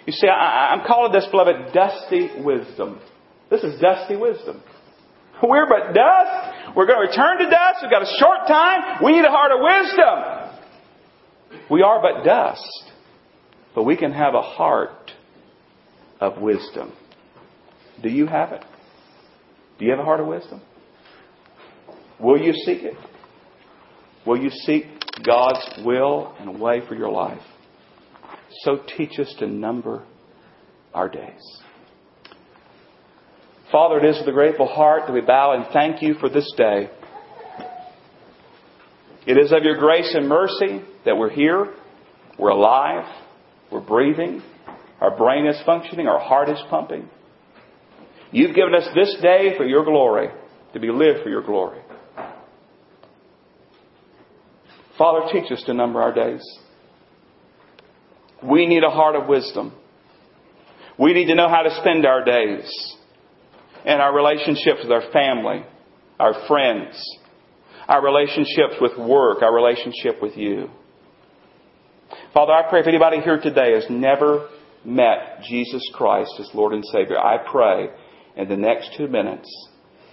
You 0.07 0.13
see, 0.13 0.29
I, 0.29 0.73
am 0.73 0.87
calling 0.87 1.13
this, 1.13 1.27
beloved, 1.31 1.73
dusty 1.73 2.31
wisdom. 2.43 3.01
This 3.51 3.63
is 3.63 3.81
dusty 3.81 4.17
wisdom. 4.17 4.63
We're 5.43 5.67
but 5.67 5.93
dust. 5.93 6.77
We're 6.77 6.87
going 6.87 7.05
to 7.05 7.11
return 7.11 7.39
to 7.39 7.51
dust. 7.51 7.81
We've 7.83 7.91
got 7.91 8.03
a 8.03 8.15
short 8.19 8.47
time. 8.49 9.05
We 9.05 9.13
need 9.13 9.25
a 9.25 9.31
heart 9.31 9.53
of 9.53 9.59
wisdom. 9.61 11.63
We 11.71 11.83
are 11.83 12.01
but 12.01 12.25
dust. 12.25 12.63
But 13.75 13.85
we 13.85 13.97
can 13.97 14.13
have 14.13 14.35
a 14.35 14.43
heart 14.43 15.13
of 16.21 16.41
wisdom. 16.41 16.93
Do 18.03 18.09
you 18.09 18.27
have 18.27 18.53
it? 18.53 18.65
Do 19.79 19.85
you 19.85 19.91
have 19.91 20.01
a 20.01 20.05
heart 20.05 20.21
of 20.21 20.27
wisdom? 20.27 20.63
Will 22.21 22.41
you 22.41 22.53
seek 22.53 22.83
it? 22.83 22.95
Will 24.27 24.39
you 24.39 24.51
seek 24.51 24.87
God's 25.25 25.85
will 25.85 26.35
and 26.41 26.61
way 26.61 26.81
for 26.87 26.95
your 26.95 27.11
life? 27.11 27.43
So 28.63 28.81
teach 28.97 29.19
us 29.19 29.35
to 29.39 29.47
number 29.47 30.05
our 30.95 31.09
days. 31.09 31.61
Father, 33.71 33.99
it 33.99 34.05
is 34.05 34.19
with 34.21 34.29
a 34.29 34.33
grateful 34.33 34.67
heart 34.67 35.03
that 35.07 35.13
we 35.13 35.21
bow 35.21 35.53
and 35.53 35.67
thank 35.73 36.01
you 36.01 36.15
for 36.15 36.29
this 36.29 36.51
day. 36.57 36.89
It 39.27 39.37
is 39.37 39.53
of 39.53 39.65
your 39.65 39.77
grace 39.77 40.15
and 40.15 40.29
mercy 40.29 40.83
that 41.05 41.17
we're 41.17 41.31
here, 41.31 41.75
we're 42.39 42.51
alive, 42.51 43.05
we're 43.73 43.81
breathing, 43.81 44.41
our 45.01 45.17
brain 45.17 45.47
is 45.47 45.61
functioning, 45.67 46.07
our 46.07 46.21
heart 46.21 46.49
is 46.49 46.59
pumping. 46.71 47.09
You've 48.31 48.55
given 48.55 48.75
us 48.75 48.89
this 48.95 49.17
day 49.21 49.57
for 49.57 49.67
your 49.67 49.85
glory, 49.85 50.29
to 50.73 50.81
be 50.81 50.91
lived 50.91 51.23
for 51.25 51.29
your 51.29 51.43
glory. 51.43 51.81
Father, 54.99 55.29
teach 55.31 55.53
us 55.53 55.63
to 55.65 55.75
number 55.75 56.01
our 56.01 56.13
days. 56.13 56.43
We 58.43 58.67
need 58.67 58.83
a 58.83 58.91
heart 58.91 59.17
of 59.17 59.29
wisdom. 59.29 59.73
We 60.99 61.13
need 61.13 61.27
to 61.27 61.35
know 61.35 61.49
how 61.49 61.63
to 61.63 61.77
spend 61.81 62.07
our 62.07 62.25
days 62.25 62.97
and 63.85 64.01
our 64.01 64.15
relationships 64.15 64.81
with 64.83 64.93
our 64.93 65.11
family, 65.13 65.65
our 66.19 66.47
friends, 66.49 66.99
our 67.89 68.03
relationships 68.03 68.75
with 68.81 68.99
work, 68.99 69.43
our 69.43 69.55
relationship 69.55 70.23
with 70.23 70.37
you. 70.37 70.71
Father, 72.33 72.53
I 72.53 72.69
pray 72.69 72.81
if 72.81 72.87
anybody 72.87 73.21
here 73.21 73.41
today 73.41 73.75
has 73.75 73.87
never 73.91 74.49
met 74.85 75.43
Jesus 75.49 75.83
Christ 75.95 76.33
as 76.41 76.49
Lord 76.55 76.73
and 76.73 76.85
Savior, 76.87 77.19
I 77.19 77.39
pray 77.51 77.89
in 78.37 78.49
the 78.49 78.57
next 78.57 78.95
two 78.97 79.09
minutes 79.09 79.49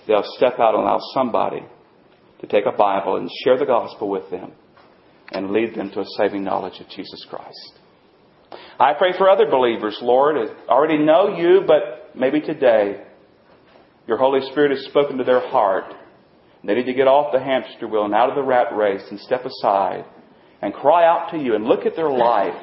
they'll 0.08 0.24
step 0.38 0.60
out 0.60 0.76
and 0.76 0.84
allow 0.84 1.00
somebody 1.14 1.66
to 2.42 2.48
take 2.48 2.66
a 2.66 2.76
Bible 2.76 3.18
and 3.18 3.30
share 3.44 3.58
the 3.58 3.66
gospel 3.66 4.10
with 4.10 4.30
them 4.30 4.52
and 5.32 5.52
lead 5.52 5.76
them 5.76 5.90
to 5.92 6.02
a 6.02 6.06
saving 6.18 6.44
knowledge 6.44 6.80
of 6.80 6.90
Jesus 6.90 7.26
Christ. 7.30 7.80
I 8.80 8.94
pray 8.98 9.14
for 9.18 9.30
other 9.30 9.50
believers, 9.50 9.98
Lord, 10.02 10.36
that 10.36 10.68
already 10.68 10.98
know 10.98 11.36
you, 11.38 11.62
but 11.66 12.16
maybe 12.16 12.42
today 12.42 13.04
your 14.08 14.18
Holy 14.18 14.42
Spirit 14.52 14.72
has 14.72 14.86
spoken 14.86 15.18
to 15.18 15.24
their 15.24 15.48
heart. 15.48 15.94
They 16.64 16.76
need 16.76 16.86
to 16.86 16.94
get 16.94 17.08
off 17.08 17.34
the 17.34 17.44
hamster 17.44 17.88
wheel 17.88 18.06
and 18.06 18.14
out 18.14 18.30
of 18.30 18.36
the 18.36 18.44
rat 18.44 18.76
race 18.76 19.04
and 19.10 19.20
step 19.20 19.46
aside 19.46 20.06
and 20.62 20.74
cry 20.74 21.06
out 21.06 21.32
to 21.32 21.38
you 21.38 21.56
and 21.56 21.66
look 21.66 21.86
at 21.86 21.96
their 21.96 22.10
life 22.10 22.62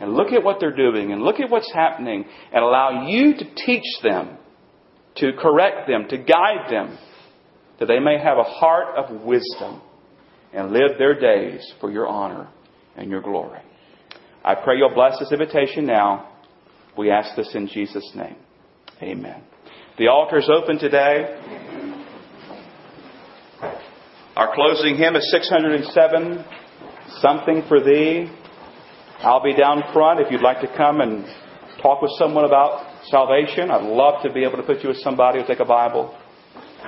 and 0.00 0.14
look 0.14 0.32
at 0.32 0.42
what 0.42 0.58
they're 0.58 0.74
doing 0.74 1.12
and 1.12 1.22
look 1.22 1.38
at 1.38 1.50
what's 1.50 1.72
happening 1.72 2.24
and 2.52 2.64
allow 2.64 3.06
you 3.06 3.34
to 3.34 3.54
teach 3.54 3.84
them, 4.02 4.36
to 5.16 5.32
correct 5.38 5.86
them, 5.86 6.08
to 6.08 6.18
guide 6.18 6.70
them, 6.70 6.98
that 7.78 7.86
they 7.86 8.00
may 8.00 8.18
have 8.18 8.38
a 8.38 8.42
heart 8.42 8.96
of 8.96 9.22
wisdom 9.22 9.80
and 10.52 10.72
live 10.72 10.98
their 10.98 11.18
days 11.18 11.72
for 11.80 11.90
your 11.90 12.06
honor 12.06 12.48
and 12.96 13.10
your 13.10 13.20
glory. 13.20 13.60
I 14.44 14.54
pray 14.54 14.76
you'll 14.78 14.94
bless 14.94 15.18
this 15.18 15.32
invitation 15.32 15.86
now. 15.86 16.28
We 16.96 17.10
ask 17.10 17.36
this 17.36 17.54
in 17.54 17.68
Jesus' 17.68 18.10
name. 18.14 18.36
Amen. 19.02 19.42
The 19.98 20.08
altar 20.08 20.38
is 20.38 20.50
open 20.50 20.78
today. 20.78 21.36
Our 24.36 24.54
closing 24.54 24.96
hymn 24.96 25.16
is 25.16 25.30
607, 25.30 26.44
Something 27.20 27.62
for 27.68 27.82
Thee. 27.82 28.30
I'll 29.18 29.42
be 29.42 29.54
down 29.54 29.82
front 29.92 30.20
if 30.20 30.30
you'd 30.30 30.40
like 30.40 30.60
to 30.62 30.76
come 30.76 31.00
and 31.00 31.26
talk 31.82 32.00
with 32.00 32.12
someone 32.18 32.44
about 32.44 32.86
salvation. 33.08 33.70
I'd 33.70 33.82
love 33.82 34.22
to 34.22 34.32
be 34.32 34.44
able 34.44 34.56
to 34.56 34.62
put 34.62 34.82
you 34.82 34.88
with 34.88 34.98
somebody 34.98 35.38
who'll 35.38 35.46
take 35.46 35.60
a 35.60 35.64
Bible. 35.64 36.16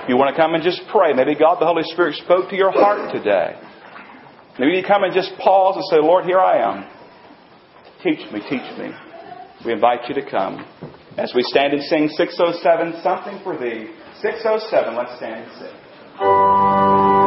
You 0.09 0.17
want 0.17 0.35
to 0.35 0.41
come 0.41 0.55
and 0.55 0.63
just 0.63 0.83
pray, 0.91 1.13
maybe 1.13 1.35
God 1.35 1.61
the 1.61 1.67
Holy 1.67 1.85
Spirit 1.85 2.17
spoke 2.17 2.51
to 2.51 2.57
your 2.57 2.73
heart 2.73 3.13
today. 3.13 3.55
Maybe 4.59 4.77
you 4.77 4.83
come 4.87 5.05
and 5.05 5.15
just 5.15 5.33
pause 5.39 5.77
and 5.77 5.85
say, 5.91 6.05
Lord, 6.05 6.25
here 6.25 6.41
I 6.41 6.59
am. 6.59 6.89
Teach 8.03 8.31
me, 8.33 8.41
teach 8.41 8.79
me. 8.79 8.91
We 9.65 9.73
invite 9.73 10.09
you 10.09 10.15
to 10.17 10.29
come. 10.29 10.67
As 11.17 11.33
we 11.35 11.43
stand 11.43 11.73
and 11.73 11.83
sing 11.85 12.09
607, 12.09 13.03
Something 13.03 13.41
for 13.45 13.57
Thee. 13.57 13.95
607, 14.21 14.97
let's 14.97 15.17
stand 15.17 15.45
and 15.45 15.53
sing. 15.59 17.22